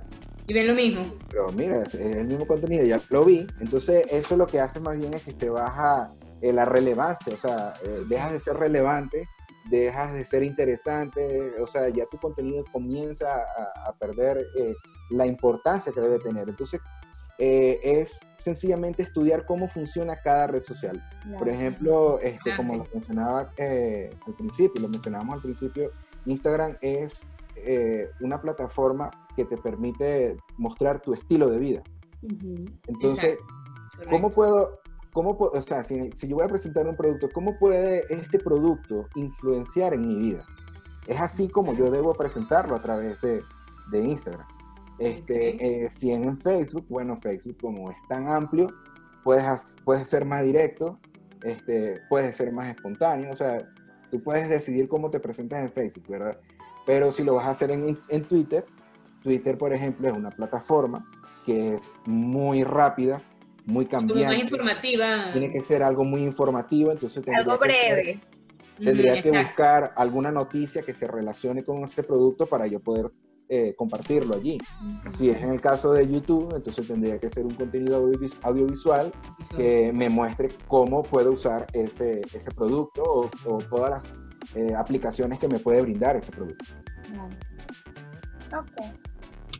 Y 0.46 0.52
ven 0.52 0.66
lo 0.66 0.74
mismo. 0.74 1.04
Pero 1.30 1.50
mira, 1.52 1.82
es 1.82 1.94
el 1.94 2.26
mismo 2.26 2.46
contenido, 2.46 2.84
ya 2.84 3.00
lo 3.10 3.24
vi. 3.24 3.46
Entonces, 3.60 4.06
eso 4.10 4.36
lo 4.36 4.46
que 4.46 4.60
hace 4.60 4.80
más 4.80 4.98
bien 4.98 5.14
es 5.14 5.22
que 5.22 5.32
te 5.32 5.48
baja 5.48 6.10
eh, 6.42 6.52
la 6.52 6.64
relevancia, 6.64 7.34
o 7.34 7.36
sea, 7.36 7.72
eh, 7.82 8.02
dejas 8.08 8.32
de 8.32 8.40
ser 8.40 8.56
relevante, 8.56 9.28
dejas 9.70 10.14
de 10.14 10.24
ser 10.24 10.42
interesante, 10.42 11.60
o 11.60 11.66
sea, 11.66 11.88
ya 11.88 12.06
tu 12.06 12.18
contenido 12.18 12.64
comienza 12.72 13.42
a, 13.86 13.92
perder 13.98 14.38
eh, 14.56 14.74
la 15.10 15.26
importancia 15.26 15.92
que 15.92 16.00
debe 16.00 16.18
tener. 16.18 16.48
Entonces, 16.48 16.80
es 17.38 18.18
sencillamente 18.38 19.02
estudiar 19.02 19.46
cómo 19.46 19.68
funciona 19.68 20.20
cada 20.20 20.48
red 20.48 20.62
social. 20.62 21.02
Por 21.38 21.48
ejemplo, 21.48 22.18
este, 22.20 22.56
como 22.56 22.76
lo 22.76 22.86
mencionaba 22.92 23.52
al 23.56 24.34
principio, 24.36 24.82
lo 24.82 24.88
mencionábamos 24.88 25.36
al 25.36 25.42
principio, 25.42 25.90
Instagram 26.26 26.76
es 26.80 27.12
una 28.20 28.40
plataforma 28.40 29.10
que 29.36 29.44
te 29.44 29.56
permite 29.56 30.36
mostrar 30.56 31.00
tu 31.00 31.14
estilo 31.14 31.48
de 31.48 31.58
vida. 31.58 31.82
Entonces, 32.86 33.38
¿cómo 34.10 34.30
puedo, 34.30 34.80
cómo, 35.18 35.36
o 35.36 35.62
sea, 35.62 35.82
si, 35.82 36.28
yo 36.28 36.36
voy 36.36 36.44
a 36.44 36.48
presentar 36.48 36.86
un 36.86 36.94
producto, 36.94 37.28
¿cómo 37.34 37.58
puede 37.58 38.04
este 38.08 38.38
producto 38.38 39.08
influenciar 39.16 39.92
en 39.92 40.06
mi 40.06 40.14
vida? 40.14 40.44
Es 41.08 41.20
así 41.20 41.48
como 41.48 41.74
yo 41.74 41.90
debo 41.90 42.14
presentarlo 42.14 42.76
a 42.76 42.78
través 42.78 43.20
de, 43.20 43.42
de 43.90 44.00
Instagram. 44.00 44.46
Este, 45.00 45.84
eh, 45.84 45.90
si 45.90 46.12
en 46.12 46.38
Facebook, 46.38 46.86
bueno, 46.88 47.18
Facebook 47.20 47.56
como 47.60 47.90
es 47.90 47.96
tan 48.08 48.28
amplio, 48.28 48.68
puedes, 49.24 49.74
puedes 49.84 50.08
ser 50.08 50.24
más 50.24 50.44
directo, 50.44 51.00
este, 51.42 52.00
puedes 52.08 52.36
ser 52.36 52.52
más 52.52 52.68
espontáneo, 52.68 53.32
o 53.32 53.36
sea, 53.36 53.68
tú 54.12 54.22
puedes 54.22 54.48
decidir 54.48 54.86
cómo 54.86 55.10
te 55.10 55.18
presentas 55.18 55.64
en 55.64 55.72
Facebook, 55.72 56.06
¿verdad? 56.06 56.38
Pero 56.86 57.10
si 57.10 57.24
lo 57.24 57.34
vas 57.34 57.46
a 57.46 57.50
hacer 57.50 57.72
en, 57.72 57.98
en 58.08 58.22
Twitter, 58.22 58.64
Twitter, 59.24 59.58
por 59.58 59.72
ejemplo, 59.72 60.06
es 60.06 60.16
una 60.16 60.30
plataforma 60.30 61.04
que 61.44 61.74
es 61.74 61.82
muy 62.06 62.62
rápida, 62.62 63.20
muy 63.68 63.86
cambiante. 63.86 64.34
Muy 64.34 64.42
informativa. 64.42 65.30
Tiene 65.30 65.52
que 65.52 65.60
ser 65.60 65.82
algo 65.82 66.02
muy 66.02 66.22
informativo, 66.22 66.90
entonces... 66.90 67.22
Algo 67.36 67.58
breve. 67.58 68.18
tendría 68.78 69.22
que 69.22 69.30
buscar 69.30 69.92
alguna 69.94 70.32
noticia 70.32 70.82
que 70.82 70.94
se 70.94 71.06
relacione 71.06 71.62
con 71.64 71.84
este 71.84 72.02
producto 72.02 72.46
para 72.46 72.66
yo 72.66 72.80
poder 72.80 73.10
eh, 73.50 73.74
compartirlo 73.76 74.36
allí. 74.36 74.56
Si 75.12 75.28
es 75.28 75.42
en 75.42 75.50
el 75.50 75.60
caso 75.60 75.92
de 75.92 76.10
YouTube, 76.10 76.54
entonces 76.56 76.88
tendría 76.88 77.18
que 77.18 77.28
ser 77.28 77.44
un 77.44 77.54
contenido 77.54 78.10
audiovisual 78.42 79.12
que 79.54 79.92
me 79.92 80.08
muestre 80.08 80.48
cómo 80.66 81.02
puedo 81.02 81.32
usar 81.32 81.66
ese, 81.74 82.20
ese 82.20 82.50
producto 82.50 83.02
o, 83.44 83.58
todas 83.68 83.90
las 83.90 84.12
eh, 84.56 84.74
aplicaciones 84.74 85.38
que 85.38 85.48
me 85.48 85.58
puede 85.58 85.82
brindar 85.82 86.16
ese 86.16 86.30
producto. 86.30 86.64
Ok. 88.56 88.94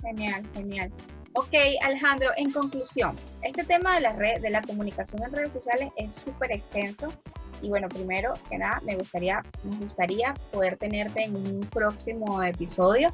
Genial, 0.02 0.42
genial. 0.54 0.90
Ok, 1.38 1.54
Alejandro, 1.82 2.30
en 2.36 2.50
conclusión, 2.50 3.14
este 3.44 3.62
tema 3.62 3.94
de 3.94 4.00
la 4.00 4.12
red, 4.12 4.40
de 4.40 4.50
la 4.50 4.60
comunicación 4.60 5.22
en 5.22 5.32
redes 5.32 5.52
sociales 5.52 5.88
es 5.94 6.14
súper 6.14 6.50
extenso. 6.50 7.06
Y 7.62 7.68
bueno, 7.68 7.88
primero 7.88 8.34
que 8.50 8.58
nada, 8.58 8.80
me 8.84 8.96
gustaría, 8.96 9.44
nos 9.62 9.78
gustaría 9.78 10.34
poder 10.50 10.76
tenerte 10.78 11.22
en 11.22 11.36
un 11.36 11.60
próximo 11.60 12.42
episodio 12.42 13.10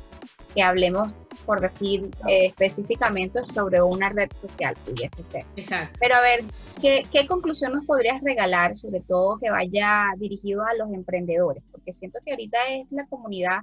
que 0.54 0.62
hablemos, 0.62 1.18
por 1.44 1.60
decir 1.60 2.08
eh, 2.26 2.46
específicamente, 2.46 3.40
sobre 3.52 3.82
una 3.82 4.08
red 4.08 4.30
social, 4.40 4.74
pudiese 4.86 5.22
ser. 5.22 5.44
Exacto. 5.56 5.98
Pero 6.00 6.14
a 6.14 6.22
ver, 6.22 6.44
¿qué, 6.80 7.06
¿qué 7.12 7.26
conclusión 7.26 7.74
nos 7.74 7.84
podrías 7.84 8.22
regalar, 8.22 8.74
sobre 8.78 9.00
todo 9.00 9.36
que 9.36 9.50
vaya 9.50 10.06
dirigido 10.16 10.64
a 10.64 10.72
los 10.72 10.90
emprendedores? 10.94 11.62
Porque 11.70 11.92
siento 11.92 12.20
que 12.24 12.30
ahorita 12.30 12.56
es 12.70 12.90
la 12.90 13.04
comunidad 13.04 13.58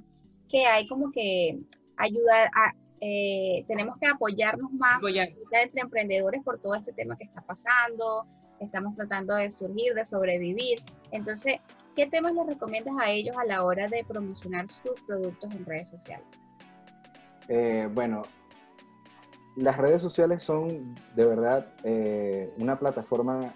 que 0.48 0.66
hay 0.66 0.86
como 0.86 1.10
que 1.10 1.58
ayudar 1.96 2.48
a 2.54 2.74
eh, 3.04 3.64
tenemos 3.66 3.98
que 3.98 4.06
apoyarnos 4.06 4.70
más 4.74 5.02
entre 5.50 5.80
emprendedores 5.80 6.40
por 6.44 6.60
todo 6.60 6.76
este 6.76 6.92
tema 6.92 7.16
que 7.16 7.24
está 7.24 7.40
pasando, 7.40 8.28
estamos 8.60 8.94
tratando 8.94 9.34
de 9.34 9.50
surgir, 9.50 9.92
de 9.94 10.04
sobrevivir. 10.04 10.78
Entonces, 11.10 11.60
¿qué 11.96 12.06
temas 12.06 12.32
les 12.32 12.46
recomiendas 12.46 12.94
a 13.00 13.10
ellos 13.10 13.36
a 13.36 13.44
la 13.44 13.64
hora 13.64 13.88
de 13.88 14.04
promocionar 14.04 14.68
sus 14.68 15.00
productos 15.04 15.52
en 15.52 15.66
redes 15.66 15.90
sociales? 15.90 16.26
Eh, 17.48 17.88
bueno, 17.92 18.22
las 19.56 19.76
redes 19.78 20.00
sociales 20.00 20.44
son 20.44 20.94
de 21.16 21.26
verdad 21.26 21.74
eh, 21.82 22.54
una 22.58 22.78
plataforma, 22.78 23.52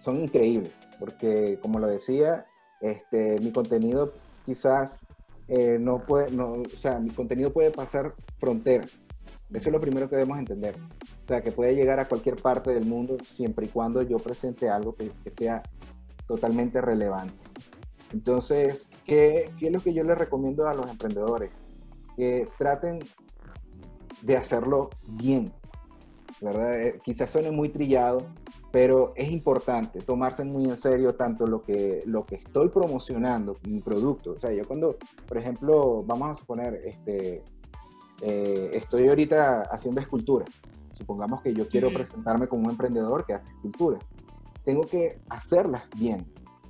son 0.00 0.20
increíbles, 0.20 0.80
porque 0.98 1.60
como 1.62 1.78
lo 1.78 1.86
decía, 1.86 2.46
este, 2.80 3.38
mi 3.38 3.52
contenido 3.52 4.10
quizás 4.44 5.06
eh, 5.48 5.78
no 5.80 6.04
puede, 6.04 6.30
no, 6.30 6.52
o 6.52 6.68
sea, 6.68 6.98
mi 6.98 7.10
contenido 7.10 7.52
puede 7.52 7.70
pasar 7.70 8.14
fronteras. 8.38 9.04
Eso 9.52 9.68
es 9.68 9.72
lo 9.72 9.80
primero 9.80 10.08
que 10.08 10.16
debemos 10.16 10.38
entender. 10.38 10.76
O 11.22 11.26
sea, 11.26 11.42
que 11.42 11.52
puede 11.52 11.74
llegar 11.74 12.00
a 12.00 12.08
cualquier 12.08 12.36
parte 12.36 12.72
del 12.72 12.86
mundo 12.86 13.16
siempre 13.22 13.66
y 13.66 13.68
cuando 13.68 14.02
yo 14.02 14.18
presente 14.18 14.68
algo 14.68 14.94
que, 14.94 15.12
sea 15.36 15.62
totalmente 16.26 16.80
relevante. 16.80 17.34
Entonces, 18.12 18.90
¿qué, 19.04 19.50
¿qué, 19.58 19.66
es 19.66 19.72
lo 19.72 19.80
que 19.80 19.92
yo 19.92 20.02
les 20.02 20.16
recomiendo 20.16 20.66
a 20.66 20.74
los 20.74 20.90
emprendedores? 20.90 21.50
Que 22.16 22.48
traten 22.58 23.00
de 24.22 24.36
hacerlo 24.36 24.90
bien, 25.06 25.52
¿verdad? 26.40 26.80
Eh, 26.80 27.00
quizás 27.04 27.30
suene 27.30 27.50
muy 27.50 27.68
trillado, 27.68 28.26
pero 28.74 29.12
es 29.14 29.30
importante 29.30 30.00
tomarse 30.00 30.42
muy 30.42 30.64
en 30.64 30.76
serio 30.76 31.14
tanto 31.14 31.46
lo 31.46 31.62
que, 31.62 32.02
lo 32.06 32.26
que 32.26 32.34
estoy 32.34 32.70
promocionando, 32.70 33.56
mi 33.68 33.78
producto. 33.78 34.32
O 34.32 34.40
sea, 34.40 34.52
yo 34.52 34.66
cuando, 34.66 34.96
por 35.28 35.38
ejemplo, 35.38 36.02
vamos 36.02 36.30
a 36.32 36.34
suponer, 36.34 36.82
este, 36.84 37.44
eh, 38.20 38.70
estoy 38.72 39.06
ahorita 39.06 39.62
haciendo 39.70 40.00
escultura. 40.00 40.44
Supongamos 40.90 41.40
que 41.40 41.54
yo 41.54 41.68
quiero 41.68 41.92
presentarme 41.94 42.48
como 42.48 42.64
un 42.64 42.70
emprendedor 42.70 43.24
que 43.24 43.34
hace 43.34 43.48
esculturas. 43.48 44.02
Tengo 44.64 44.80
que 44.80 45.20
hacerlas 45.28 45.84
bien 45.96 46.26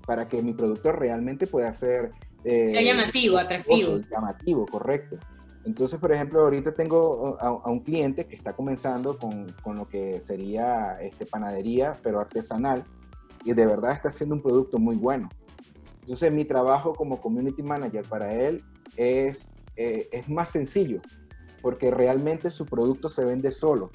para 0.06 0.28
que 0.28 0.42
mi 0.42 0.52
producto 0.52 0.92
realmente 0.92 1.46
pueda 1.46 1.72
ser... 1.72 2.12
Eh, 2.44 2.68
sea 2.68 2.82
llamativo, 2.82 3.38
atractivo. 3.38 4.00
Llamativo, 4.10 4.66
correcto. 4.66 5.16
Entonces, 5.64 5.98
por 5.98 6.12
ejemplo, 6.12 6.40
ahorita 6.42 6.74
tengo 6.74 7.38
a, 7.40 7.70
un 7.70 7.80
cliente 7.80 8.26
que 8.26 8.36
está 8.36 8.52
comenzando 8.52 9.18
con, 9.18 9.46
con, 9.62 9.76
lo 9.76 9.88
que 9.88 10.20
sería 10.20 10.98
este, 11.00 11.24
panadería, 11.24 11.94
pero 12.02 12.20
artesanal, 12.20 12.84
y 13.44 13.52
de 13.52 13.66
verdad 13.66 13.92
está 13.92 14.10
haciendo 14.10 14.34
un 14.34 14.42
producto 14.42 14.78
muy 14.78 14.96
bueno. 14.96 15.28
Entonces, 16.00 16.30
mi 16.30 16.44
trabajo 16.44 16.92
como 16.94 17.20
community 17.20 17.62
manager 17.62 18.04
para 18.06 18.34
él 18.34 18.62
es, 18.96 19.50
eh, 19.76 20.08
es 20.12 20.28
más 20.28 20.50
sencillo, 20.50 21.00
porque 21.62 21.90
realmente 21.90 22.50
su 22.50 22.66
producto 22.66 23.08
se 23.08 23.24
vende 23.24 23.50
solo. 23.50 23.90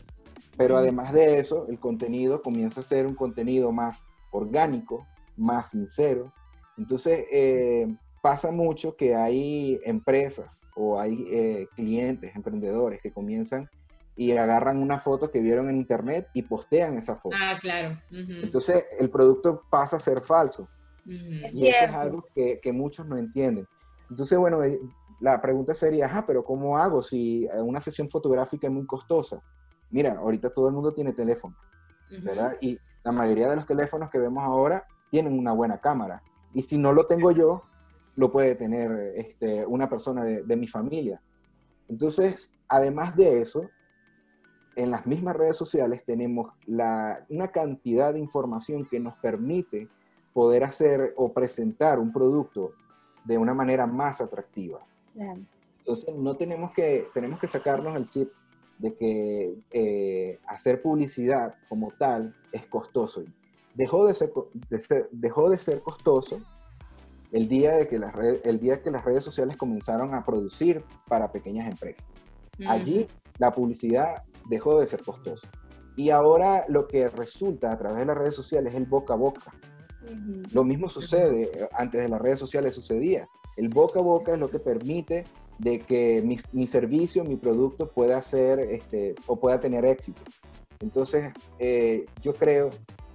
Pero 0.57 0.75
además 0.75 1.13
de 1.13 1.39
eso, 1.39 1.67
el 1.69 1.79
contenido 1.79 2.41
comienza 2.41 2.81
a 2.81 2.83
ser 2.83 3.05
un 3.05 3.13
contenido 3.13 3.71
más 3.71 4.05
orgánico, 4.31 5.05
más 5.37 5.69
sincero. 5.69 6.33
Entonces, 6.77 7.25
eh, 7.31 7.95
pasa 8.21 8.51
mucho 8.51 8.95
que 8.95 9.15
hay 9.15 9.79
empresas 9.83 10.65
o 10.75 10.99
hay 10.99 11.25
eh, 11.31 11.67
clientes, 11.75 12.35
emprendedores 12.35 13.01
que 13.01 13.11
comienzan 13.11 13.69
y 14.15 14.31
agarran 14.33 14.77
una 14.77 14.99
foto 14.99 15.31
que 15.31 15.39
vieron 15.39 15.69
en 15.69 15.77
internet 15.77 16.27
y 16.33 16.43
postean 16.43 16.97
esa 16.97 17.15
foto. 17.15 17.35
Ah, 17.39 17.57
claro. 17.59 17.97
Entonces 18.11 18.85
el 18.99 19.09
producto 19.09 19.63
pasa 19.69 19.97
a 19.97 19.99
ser 19.99 20.21
falso. 20.21 20.67
Y 21.05 21.67
eso 21.67 21.85
es 21.85 21.91
algo 21.91 22.25
que, 22.35 22.59
que, 22.61 22.71
muchos 22.71 23.07
no 23.07 23.17
entienden. 23.17 23.65
Entonces, 24.09 24.37
bueno, 24.37 24.63
eh, 24.63 24.79
la 25.19 25.41
pregunta 25.41 25.73
sería, 25.73 26.05
ajá, 26.05 26.25
pero 26.25 26.43
¿cómo 26.43 26.77
hago 26.77 27.01
si 27.01 27.45
eh, 27.45 27.61
una 27.61 27.81
sesión 27.81 28.09
fotográfica 28.09 28.67
es 28.67 28.73
muy 28.73 28.85
costosa? 28.85 29.41
Mira, 29.89 30.17
ahorita 30.17 30.51
todo 30.51 30.67
el 30.67 30.73
mundo 30.73 30.93
tiene 30.93 31.13
teléfono, 31.13 31.55
¿verdad? 32.23 32.57
Y 32.61 32.77
la 33.03 33.11
mayoría 33.11 33.49
de 33.49 33.55
los 33.55 33.65
teléfonos 33.65 34.09
que 34.09 34.19
vemos 34.19 34.43
ahora 34.43 34.85
tienen 35.09 35.37
una 35.37 35.51
buena 35.51 35.79
cámara. 35.79 36.21
Y 36.53 36.61
si 36.61 36.77
no 36.77 36.93
lo 36.93 37.07
tengo 37.07 37.31
yo, 37.31 37.63
lo 38.19 38.29
puede 38.29 38.53
tener 38.55 39.13
este, 39.15 39.65
una 39.65 39.89
persona 39.89 40.25
de, 40.25 40.55
mi 40.57 40.67
familia. 40.67 41.21
Entonces, 41.87 42.53
además 42.67 43.15
de 43.15 43.41
eso, 43.41 43.69
en 44.75 44.91
las 44.91 45.07
mismas 45.07 45.37
redes 45.37 45.55
sociales 45.55 46.03
tenemos 46.05 46.51
la, 46.65 47.25
una 47.29 47.47
cantidad 47.47 48.13
de 48.13 48.19
información 48.19 48.85
que 48.85 48.99
nos 48.99 49.15
permite 49.19 49.87
poder 50.33 50.65
hacer 50.65 51.13
o 51.15 51.31
presentar 51.31 51.97
un 51.97 52.11
producto 52.11 52.73
de 53.23 53.37
una 53.37 53.53
manera 53.53 53.87
más 53.87 54.19
atractiva. 54.19 54.79
Entonces, 55.77 56.13
no 56.13 56.35
tenemos 56.35 56.73
que, 56.73 57.07
tenemos 57.13 57.39
que 57.39 57.47
sacarnos 57.47 57.95
el 57.95 58.09
chip 58.09 58.29
de 58.79 58.95
que 58.95 59.55
eh, 59.71 60.39
hacer 60.45 60.81
publicidad 60.81 61.55
como 61.69 61.91
tal 61.91 62.35
es 62.51 62.67
costoso. 62.67 63.23
Dejó 63.75 64.05
de 64.05 64.13
ser, 64.13 64.33
dejó 65.13 65.49
de 65.49 65.57
ser 65.57 65.79
costoso 65.79 66.41
el 67.31 67.47
día, 67.47 67.75
de 67.77 67.87
que 67.87 67.99
las 67.99 68.15
redes, 68.15 68.41
el 68.45 68.59
día 68.59 68.81
que 68.81 68.91
las 68.91 69.05
redes 69.05 69.23
sociales 69.23 69.57
comenzaron 69.57 70.13
a 70.13 70.25
producir 70.25 70.83
para 71.07 71.31
pequeñas 71.31 71.69
empresas. 71.69 72.05
Allí 72.67 73.07
la 73.37 73.51
publicidad 73.51 74.23
dejó 74.49 74.79
de 74.79 74.87
ser 74.87 75.01
costosa. 75.01 75.49
Y 75.95 76.09
ahora 76.11 76.65
lo 76.67 76.87
que 76.87 77.09
resulta 77.09 77.71
a 77.71 77.77
través 77.77 77.99
de 77.99 78.05
las 78.05 78.17
redes 78.17 78.35
sociales 78.35 78.73
es 78.73 78.77
el 78.77 78.85
boca 78.85 79.13
a 79.13 79.17
boca. 79.17 79.53
Lo 80.53 80.63
mismo 80.63 80.89
sucede, 80.89 81.51
antes 81.73 82.01
de 82.01 82.09
las 82.09 82.21
redes 82.21 82.39
sociales 82.39 82.73
sucedía. 82.73 83.27
El 83.57 83.69
boca 83.69 83.99
a 83.99 84.03
boca 84.03 84.33
es 84.33 84.39
lo 84.39 84.49
que 84.49 84.59
permite 84.59 85.25
de 85.57 85.79
que 85.79 86.23
mi, 86.53 86.67
servicio, 86.67 87.23
mi 87.23 87.35
producto 87.35 87.91
pueda 87.91 88.21
ser 88.21 88.59
este, 88.59 89.15
o 89.27 89.39
pueda 89.39 89.59
tener 89.59 89.85
éxito. 89.85 90.21
Entonces, 90.79 91.33
eh, 91.59 92.05
yo 92.21 92.33
creo 92.33 92.69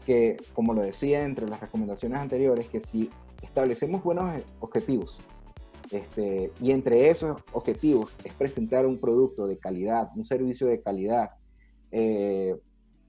que, 0.05 0.37
como 0.53 0.74
lo 0.74 0.83
decía 0.83 1.24
entre 1.24 1.48
las 1.48 1.61
recomendaciones 1.61 2.18
anteriores, 2.18 2.68
que 2.68 2.81
si 2.81 3.09
establecemos 3.44 4.02
buenos 4.02 4.42
objetivos, 4.61 5.20
este, 5.90 6.50
y 6.61 6.70
entre 6.70 7.11
esos 7.11 7.40
objetivos 7.52 8.14
es 8.24 8.33
presentar 8.35 8.87
un 8.87 8.98
producto 8.98 9.46
de 9.46 9.59
calidad, 9.59 10.11
un 10.16 10.24
servicio 10.24 10.66
de 10.66 10.80
calidad, 10.80 11.30
eh, 11.90 12.57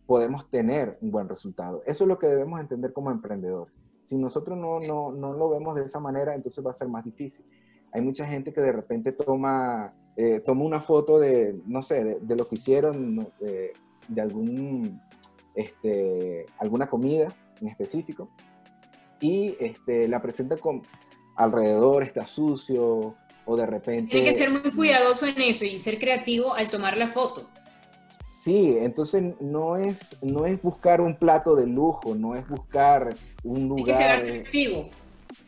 podemos 0.05 0.49
tener 0.49 0.97
un 1.01 1.11
buen 1.11 1.27
resultado. 1.27 1.81
Eso 1.85 2.03
es 2.03 2.07
lo 2.07 2.19
que 2.19 2.27
debemos 2.27 2.59
entender 2.59 2.93
como 2.93 3.11
emprendedores. 3.11 3.73
Si 4.03 4.15
nosotros 4.15 4.57
no, 4.57 4.79
no, 4.79 5.11
no 5.11 5.33
lo 5.33 5.49
vemos 5.49 5.75
de 5.75 5.85
esa 5.85 5.99
manera, 5.99 6.35
entonces 6.35 6.63
va 6.63 6.71
a 6.71 6.75
ser 6.75 6.87
más 6.87 7.03
difícil. 7.03 7.43
Hay 7.91 8.01
mucha 8.01 8.27
gente 8.27 8.53
que 8.53 8.61
de 8.61 8.71
repente 8.71 9.13
toma, 9.13 9.93
eh, 10.15 10.41
toma 10.45 10.63
una 10.63 10.81
foto 10.81 11.17
de, 11.17 11.59
no 11.65 11.81
sé, 11.81 12.19
de, 12.21 12.35
lo 12.35 12.47
que 12.47 12.55
hicieron, 12.55 13.15
de, 13.39 13.73
de 14.07 14.21
algún, 14.21 15.01
este, 15.55 16.45
alguna 16.59 16.87
comida 16.87 17.29
en 17.61 17.67
específico, 17.69 18.29
y 19.19 19.55
este, 19.59 20.07
la 20.07 20.21
presenta 20.21 20.57
con 20.57 20.81
alrededor, 21.35 22.03
está 22.03 22.25
sucio, 22.25 23.15
o 23.45 23.55
de 23.55 23.65
repente... 23.65 24.11
Tiene 24.11 24.31
que 24.31 24.37
ser 24.37 24.49
muy 24.49 24.71
cuidadoso 24.71 25.27
en 25.27 25.41
eso 25.41 25.65
y 25.65 25.79
ser 25.79 25.99
creativo 25.99 26.53
al 26.53 26.69
tomar 26.69 26.97
la 26.97 27.09
foto. 27.09 27.49
Sí, 28.43 28.77
entonces 28.79 29.23
no 29.39 29.75
es, 29.75 30.17
no 30.21 30.45
es 30.45 30.61
buscar 30.61 31.01
un 31.01 31.17
plato 31.17 31.55
de 31.55 31.65
lujo, 31.65 32.15
no 32.15 32.35
es 32.35 32.47
buscar 32.47 33.15
un 33.43 33.67
lugar... 33.67 33.89
Es 33.89 33.97
que 33.97 34.03
sea 34.03 34.17
atractivo. 34.17 34.89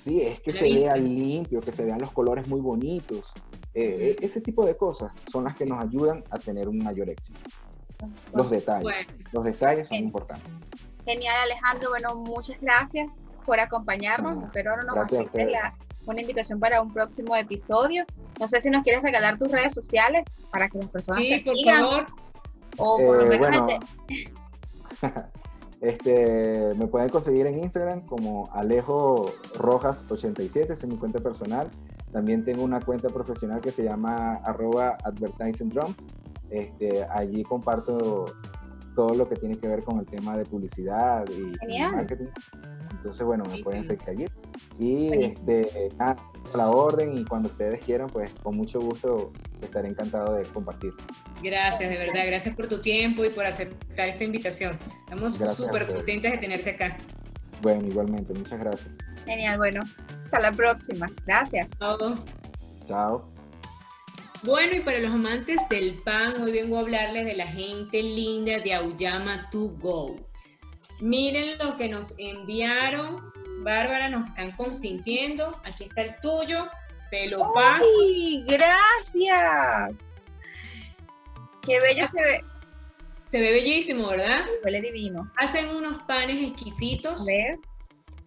Sí, 0.04 0.22
es 0.22 0.40
que 0.42 0.54
se 0.54 0.64
vea 0.64 0.96
limpio, 0.96 1.62
que 1.62 1.72
se 1.72 1.84
vean 1.86 2.00
los 2.00 2.12
colores 2.12 2.48
muy 2.48 2.60
bonitos. 2.60 3.34
Eh, 3.74 4.16
eh, 4.20 4.26
ese 4.26 4.42
tipo 4.42 4.66
de 4.66 4.76
cosas 4.76 5.24
son 5.32 5.44
las 5.44 5.56
que 5.56 5.66
nos 5.66 5.80
ayudan 5.80 6.24
a 6.30 6.40
tener 6.40 6.68
un 6.68 6.80
mayor 6.80 7.10
éxito. 7.10 7.40
Los 8.34 8.50
detalles. 8.50 9.08
Los 9.32 9.44
detalles 9.44 9.88
son 9.88 9.98
importantes. 9.98 10.52
Genial, 11.06 11.36
Alejandro. 11.44 11.90
Bueno, 11.90 12.16
muchas 12.16 12.62
gracias 12.62 13.08
por 13.48 13.60
acompañarnos. 13.60 14.44
Espero 14.44 14.76
no 14.78 14.94
nos 14.94 14.98
aceptes 14.98 15.48
una 16.06 16.22
invitación 16.22 16.60
para 16.60 16.82
un 16.82 16.94
próximo 16.94 17.36
episodio. 17.36 18.06
No 18.40 18.48
sé 18.48 18.62
si 18.62 18.70
nos 18.70 18.84
quieres 18.84 19.02
regalar 19.02 19.40
tus 19.40 19.52
redes 19.52 19.74
sociales 19.74 20.24
para 20.52 20.70
que 20.70 20.78
las 20.78 20.90
personas 20.90 21.24
sí, 21.24 21.40
por 21.40 21.56
favor. 21.66 22.08
O 22.78 22.98
por 22.98 23.18
lo 23.24 23.32
eh, 23.32 23.40
menos 23.40 23.80
este, 25.82 26.74
me 26.76 26.88
pueden 26.88 27.10
conseguir 27.10 27.48
en 27.48 27.64
Instagram 27.64 28.02
como 28.06 28.50
Alejo 28.54 29.32
Rojas87, 29.56 30.72
es 30.72 30.86
mi 30.86 30.98
cuenta 30.98 31.20
personal. 31.20 31.70
También 32.12 32.46
tengo 32.46 32.64
una 32.64 32.80
cuenta 32.80 33.10
profesional 33.10 33.62
que 33.62 33.72
se 33.72 33.84
llama 33.84 34.36
arroba 34.44 34.98
advertising 35.04 35.70
drums. 35.70 35.96
Este, 36.50 37.04
allí 37.10 37.44
comparto 37.44 38.26
todo 38.96 39.14
lo 39.14 39.28
que 39.30 39.36
tiene 39.36 39.58
que 39.58 39.68
ver 39.68 39.84
con 39.84 40.00
el 40.00 40.06
tema 40.06 40.38
de 40.38 40.46
publicidad 40.46 41.26
y, 41.30 41.72
marketing. 41.78 42.28
Entonces, 42.98 43.26
bueno, 43.26 43.44
me 43.52 43.64
pueden 43.64 43.86
seguir 43.86 44.10
allí. 44.10 44.26
Y 44.80 45.14
este, 45.24 45.90
a 46.00 46.16
la 46.56 46.70
orden 46.70 47.18
y 47.18 47.26
cuando 47.26 47.50
ustedes 47.50 47.84
quieran, 47.84 48.10
pues 48.10 48.32
con 48.44 48.56
mucho 48.56 48.80
gusto 48.80 49.32
estaré 49.62 49.90
encantado 49.90 50.36
de 50.36 50.44
compartir. 50.44 50.94
Gracias, 51.44 51.90
de 51.90 51.98
verdad, 51.98 52.26
gracias 52.26 52.56
por 52.56 52.68
tu 52.68 52.82
tiempo 52.82 53.26
y 53.26 53.30
por 53.30 53.46
aceptar 53.46 54.10
esta 54.10 54.24
invitación. 54.24 54.78
Estamos 55.00 55.36
súper 55.36 55.88
contentes 55.88 56.32
de 56.32 56.38
tenerte 56.38 56.72
acá. 56.72 56.98
Bueno, 57.62 57.88
igualmente, 57.88 58.34
muchas 58.34 58.60
gracias. 58.60 58.90
Genial, 59.26 59.58
bueno, 59.58 59.82
hasta 60.26 60.40
la 60.40 60.52
próxima. 60.52 61.08
Gracias. 61.26 61.68
Chao. 61.80 62.16
Chao. 62.88 63.30
Bueno, 64.44 64.76
y 64.76 64.80
para 64.82 65.00
los 65.00 65.12
amantes 65.12 65.68
del 65.70 65.96
pan, 66.04 66.42
hoy 66.42 66.52
vengo 66.52 66.78
a 66.78 66.82
hablarles 66.82 67.26
de 67.26 67.36
la 67.36 67.48
gente 67.48 68.02
linda 68.02 68.60
de 68.60 68.74
Auyama 68.74 69.50
to 69.50 69.76
Go. 69.80 70.16
Miren 71.00 71.58
lo 71.60 71.78
que 71.78 71.90
nos 71.90 72.18
enviaron. 72.20 73.32
Bárbara, 73.60 74.10
nos 74.10 74.28
están 74.28 74.52
consintiendo. 74.52 75.50
Aquí 75.64 75.86
está 75.86 76.02
el 76.04 76.20
tuyo. 76.22 76.68
Te 77.12 77.28
lo 77.28 77.54
paso. 77.54 77.86
¡Ay, 78.04 78.44
gracias! 78.48 79.96
Qué 81.62 81.80
bello 81.80 82.08
se 82.08 82.22
ve. 82.22 82.42
Se 83.28 83.40
ve 83.42 83.52
bellísimo, 83.52 84.08
¿verdad? 84.08 84.46
huele 84.64 84.82
divino. 84.82 85.30
Hacen 85.38 85.70
unos 85.70 86.02
panes 86.04 86.42
exquisitos. 86.42 87.22
A 87.22 87.26
ver. 87.26 87.60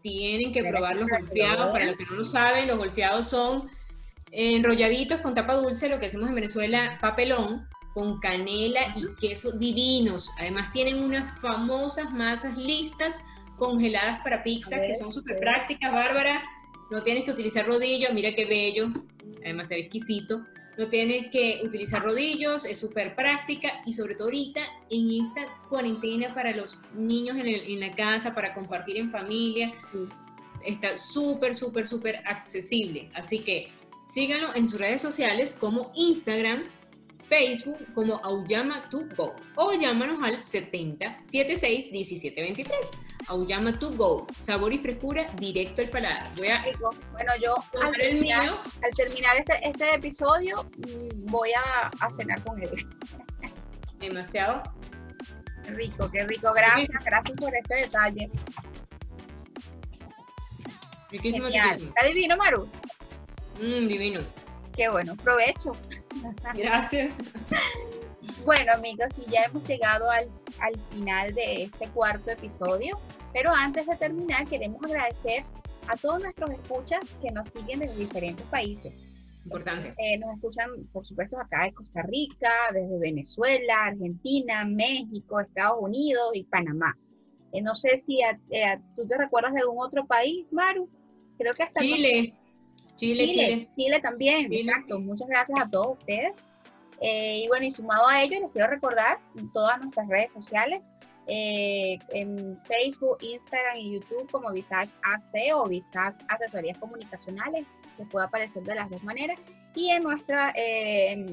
Tienen 0.03 0.53
que 0.53 0.63
probar 0.63 0.97
los 0.97 1.09
golfeados. 1.09 1.73
Para 1.73 1.87
los 1.87 1.97
que 1.97 2.05
no 2.05 2.13
lo 2.17 2.25
saben, 2.25 2.69
los 2.69 2.79
golfeados 2.79 3.29
son 3.29 3.69
enrolladitos 4.31 5.21
con 5.21 5.35
tapa 5.35 5.57
dulce, 5.57 5.89
lo 5.89 5.99
que 5.99 6.07
hacemos 6.07 6.29
en 6.29 6.35
Venezuela, 6.35 6.99
papelón, 7.01 7.67
con 7.95 8.21
canela 8.21 8.95
y 8.97 9.07
queso 9.21 9.53
divinos. 9.53 10.31
Además 10.39 10.73
tienen 10.73 11.03
unas 11.03 11.39
famosas 11.41 12.11
masas 12.13 12.57
listas 12.57 13.23
congeladas 13.57 14.21
para 14.21 14.43
pizza 14.43 14.81
que 14.81 14.95
son 14.95 15.13
súper 15.13 15.39
prácticas, 15.39 15.93
Bárbara. 15.93 16.43
No 16.91 17.03
tienes 17.03 17.25
que 17.25 17.31
utilizar 17.31 17.67
rodillos, 17.67 18.13
mira 18.13 18.35
qué 18.35 18.45
bello, 18.45 18.93
además 19.45 19.69
se 19.69 19.75
ve 19.75 19.81
exquisito. 19.81 20.45
No 20.79 20.89
tienes 20.89 21.31
que 21.31 21.61
utilizar 21.63 22.03
rodillos, 22.03 22.65
es 22.65 22.79
súper 22.79 23.15
práctica 23.15 23.83
y 23.85 23.93
sobre 23.93 24.15
todo 24.15 24.29
ahorita 24.29 24.63
en 24.89 25.27
esta 25.27 25.43
cuarentena 25.69 26.33
para 26.35 26.53
los 26.57 26.79
niños 26.95 27.37
en, 27.37 27.47
en 27.47 27.81
la 27.81 27.95
casa, 27.95 28.35
para 28.35 28.55
compartir 28.55 28.97
en 28.97 29.11
familia, 29.11 29.75
está 30.65 30.97
súper, 30.97 31.55
súper, 31.55 31.87
súper 31.87 32.17
accesible. 32.27 33.11
Así 33.15 33.41
que 33.41 33.71
síganlo 34.09 34.55
en 34.55 34.69
sus 34.69 34.81
redes 34.81 35.01
sociales 35.01 35.57
como 35.59 35.93
Instagram, 35.95 36.63
Facebook 37.31 37.79
como 37.95 38.17
Auyama 38.25 38.91
to 38.91 39.05
Go 39.17 39.37
o 39.55 39.73
llámanos 39.73 40.19
al 40.21 40.43
70 40.43 41.21
76 41.23 41.93
17 41.93 42.43
23. 42.43 42.79
Auyama 43.29 43.79
to 43.79 43.93
Go, 43.93 44.27
sabor 44.37 44.73
y 44.73 44.79
frescura 44.79 45.29
directo 45.39 45.81
al 45.81 45.89
paladar. 45.89 46.29
Voy 46.37 46.49
a 46.49 46.65
bueno, 47.13 47.33
yo 47.41 47.55
al 47.81 47.93
terminar, 47.93 48.49
al 48.51 48.95
terminar, 48.97 49.37
este, 49.37 49.69
este 49.69 49.95
episodio 49.95 50.57
mm, 50.65 51.27
voy 51.27 51.51
a, 51.53 52.11
cenar 52.11 52.43
con 52.43 52.61
él. 52.61 52.85
Demasiado. 54.01 54.63
Rico, 55.69 56.11
qué 56.11 56.27
rico. 56.27 56.53
Gracias, 56.53 57.05
gracias 57.05 57.39
por 57.39 57.55
este 57.55 57.77
detalle. 57.77 58.29
Riquísimo, 61.11 61.47
riquísimo. 61.47 61.93
¿Está 61.95 62.07
divino, 62.09 62.37
Maru? 62.37 62.69
Mmm, 63.61 63.87
divino. 63.87 64.21
Qué 64.75 64.89
bueno, 64.89 65.15
provecho. 65.17 65.73
Gracias. 66.55 67.19
Bueno 68.45 68.73
amigos, 68.73 69.09
y 69.19 69.31
ya 69.31 69.43
hemos 69.43 69.67
llegado 69.67 70.11
al, 70.11 70.29
al 70.61 70.79
final 70.91 71.35
de 71.35 71.65
este 71.65 71.89
cuarto 71.89 72.31
episodio, 72.31 72.99
pero 73.33 73.51
antes 73.53 73.87
de 73.87 73.97
terminar 73.97 74.47
queremos 74.47 74.83
agradecer 74.85 75.45
a 75.89 75.97
todos 75.97 76.23
nuestros 76.23 76.51
escuchas 76.51 77.01
que 77.21 77.31
nos 77.31 77.49
siguen 77.49 77.81
desde 77.81 77.97
diferentes 77.97 78.45
países. 78.47 79.11
Importante. 79.45 79.95
Eh, 79.99 80.19
nos 80.19 80.35
escuchan, 80.35 80.71
por 80.93 81.05
supuesto, 81.05 81.39
acá 81.39 81.65
de 81.65 81.73
Costa 81.73 82.03
Rica, 82.03 82.51
desde 82.73 82.99
Venezuela, 82.99 83.87
Argentina, 83.87 84.65
México, 84.65 85.41
Estados 85.41 85.79
Unidos 85.81 86.31
y 86.35 86.45
Panamá. 86.45 86.97
Eh, 87.53 87.63
no 87.63 87.75
sé 87.75 87.99
si 87.99 88.21
eh, 88.21 88.79
tú 88.97 89.09
te 89.09 89.17
recuerdas 89.17 89.55
de 89.55 89.61
algún 89.61 89.83
otro 89.85 90.07
país, 90.07 90.47
Maru. 90.53 90.89
Creo 91.39 91.53
que 91.53 91.63
hasta 91.63 91.81
Chile. 91.81 92.35
Chile, 93.01 93.31
Chile. 93.31 93.69
Chile, 93.77 94.01
también, 94.01 94.53
exacto. 94.53 94.99
Muchas 94.99 95.29
gracias 95.29 95.59
a 95.59 95.71
todos 95.71 95.97
ustedes. 95.99 96.35
Eh, 97.01 97.45
y 97.45 97.49
bueno, 97.49 97.65
y 97.65 97.73
sumado 97.73 98.07
a 98.07 98.23
ello, 98.23 98.41
les 98.41 98.51
quiero 98.51 98.69
recordar 98.69 99.19
todas 99.55 99.81
nuestras 99.81 100.07
redes 100.09 100.35
sociales, 100.35 100.91
eh, 101.27 101.99
en 102.11 102.61
Facebook, 102.65 103.17
Instagram 103.23 103.79
y 103.79 103.95
YouTube 103.95 104.31
como 104.31 104.53
Visage 104.53 104.93
AC 105.03 105.55
o 105.55 105.67
Visage 105.67 106.19
Asesorías 106.29 106.77
Comunicacionales, 106.77 107.65
que 107.97 108.05
puede 108.05 108.27
aparecer 108.27 108.65
de 108.65 108.75
las 108.75 108.91
dos 108.91 109.03
maneras, 109.03 109.41
y 109.75 109.89
en 109.91 110.03
nuestra, 110.03 110.53
eh, 110.57 111.25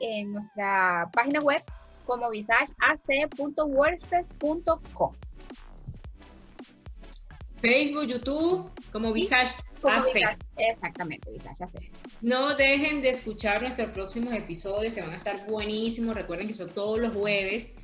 en 0.00 0.32
nuestra 0.32 1.10
página 1.12 1.40
web 1.40 1.62
como 2.06 2.30
visageac.wordpress.com. 2.30 5.12
Facebook, 7.62 8.06
YouTube, 8.08 8.70
como 8.90 9.12
Visage 9.12 9.62
AC. 9.84 10.36
exactamente, 10.56 11.30
Visage 11.30 11.62
AC. 11.62 11.92
No 12.20 12.56
dejen 12.56 13.00
de 13.00 13.10
escuchar 13.10 13.62
nuestros 13.62 13.90
próximos 13.92 14.34
episodios 14.34 14.92
que 14.92 15.00
van 15.00 15.12
a 15.12 15.16
estar 15.16 15.46
buenísimos. 15.46 16.16
Recuerden 16.16 16.48
que 16.48 16.54
son 16.54 16.70
todos 16.70 16.98
los 16.98 17.14
jueves. 17.14 17.76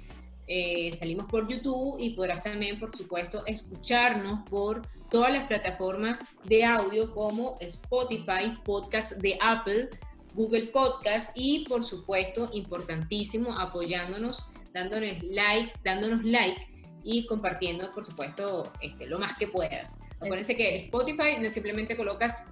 Eh, 0.48 0.90
salimos 0.98 1.26
por 1.26 1.46
YouTube 1.46 1.96
y 2.00 2.10
podrás 2.10 2.42
también, 2.42 2.80
por 2.80 2.90
supuesto, 2.90 3.46
escucharnos 3.46 4.48
por 4.48 4.82
todas 5.10 5.32
las 5.32 5.46
plataformas 5.46 6.18
de 6.44 6.64
audio 6.64 7.14
como 7.14 7.56
Spotify, 7.60 8.58
Podcast 8.64 9.18
de 9.18 9.38
Apple, 9.40 9.90
Google 10.34 10.66
Podcast 10.66 11.30
y, 11.36 11.64
por 11.68 11.84
supuesto, 11.84 12.50
importantísimo, 12.52 13.56
apoyándonos, 13.56 14.46
dándonos 14.72 15.22
like, 15.22 15.72
dándonos 15.84 16.24
like 16.24 16.77
y 17.02 17.26
compartiendo, 17.26 17.90
por 17.92 18.04
supuesto, 18.04 18.72
este, 18.80 19.06
lo 19.06 19.18
más 19.18 19.36
que 19.36 19.48
puedas. 19.48 20.00
Acuérdense 20.16 20.56
que 20.56 20.74
Spotify 20.76 21.42
simplemente 21.52 21.96
colocas 21.96 22.44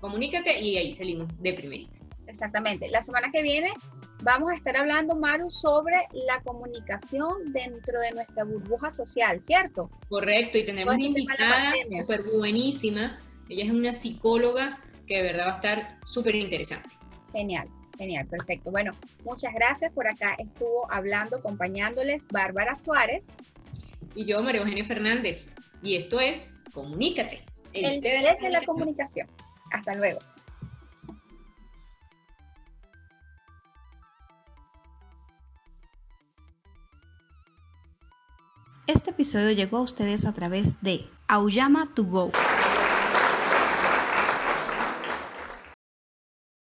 comunícate 0.00 0.60
y 0.60 0.76
ahí 0.76 0.92
salimos 0.92 1.28
de 1.40 1.52
primerita. 1.52 1.98
Exactamente. 2.26 2.88
La 2.88 3.02
semana 3.02 3.30
que 3.32 3.42
viene 3.42 3.72
vamos 4.22 4.50
a 4.50 4.54
estar 4.54 4.76
hablando, 4.76 5.14
Maru, 5.14 5.50
sobre 5.50 5.96
la 6.12 6.40
comunicación 6.42 7.52
dentro 7.52 8.00
de 8.00 8.12
nuestra 8.12 8.44
burbuja 8.44 8.90
social, 8.90 9.42
¿cierto? 9.42 9.90
Correcto, 10.08 10.58
y 10.58 10.64
tenemos 10.64 10.94
una 10.94 11.04
invitada 11.04 11.72
súper 12.00 12.22
buenísima. 12.22 13.18
Ella 13.48 13.64
es 13.64 13.70
una 13.70 13.92
psicóloga 13.92 14.78
que 15.06 15.16
de 15.16 15.22
verdad 15.22 15.46
va 15.46 15.52
a 15.52 15.56
estar 15.56 15.98
súper 16.04 16.36
interesante. 16.36 16.88
Genial, 17.32 17.68
genial, 18.00 18.26
perfecto. 18.26 18.70
Bueno, 18.70 18.92
muchas 19.24 19.52
gracias. 19.52 19.92
Por 19.92 20.08
acá 20.08 20.34
estuvo 20.38 20.90
hablando, 20.90 21.36
acompañándoles 21.36 22.22
Bárbara 22.32 22.78
Suárez. 22.78 23.22
Y 24.14 24.24
yo, 24.24 24.42
María 24.42 24.62
Eugenia 24.62 24.84
Fernández. 24.84 25.54
Y 25.82 25.96
esto 25.96 26.18
es 26.18 26.54
Comunícate. 26.72 27.44
El, 27.72 27.94
el 27.94 28.00
de 28.00 28.50
la 28.50 28.64
comunicación. 28.64 29.28
Hasta 29.70 29.94
luego. 29.94 30.18
Este 38.86 39.10
episodio 39.10 39.52
llegó 39.52 39.76
a 39.76 39.82
ustedes 39.82 40.24
a 40.24 40.32
través 40.32 40.82
de 40.82 41.04
Auyama 41.28 41.92
to 41.94 42.04
Go 42.04 42.32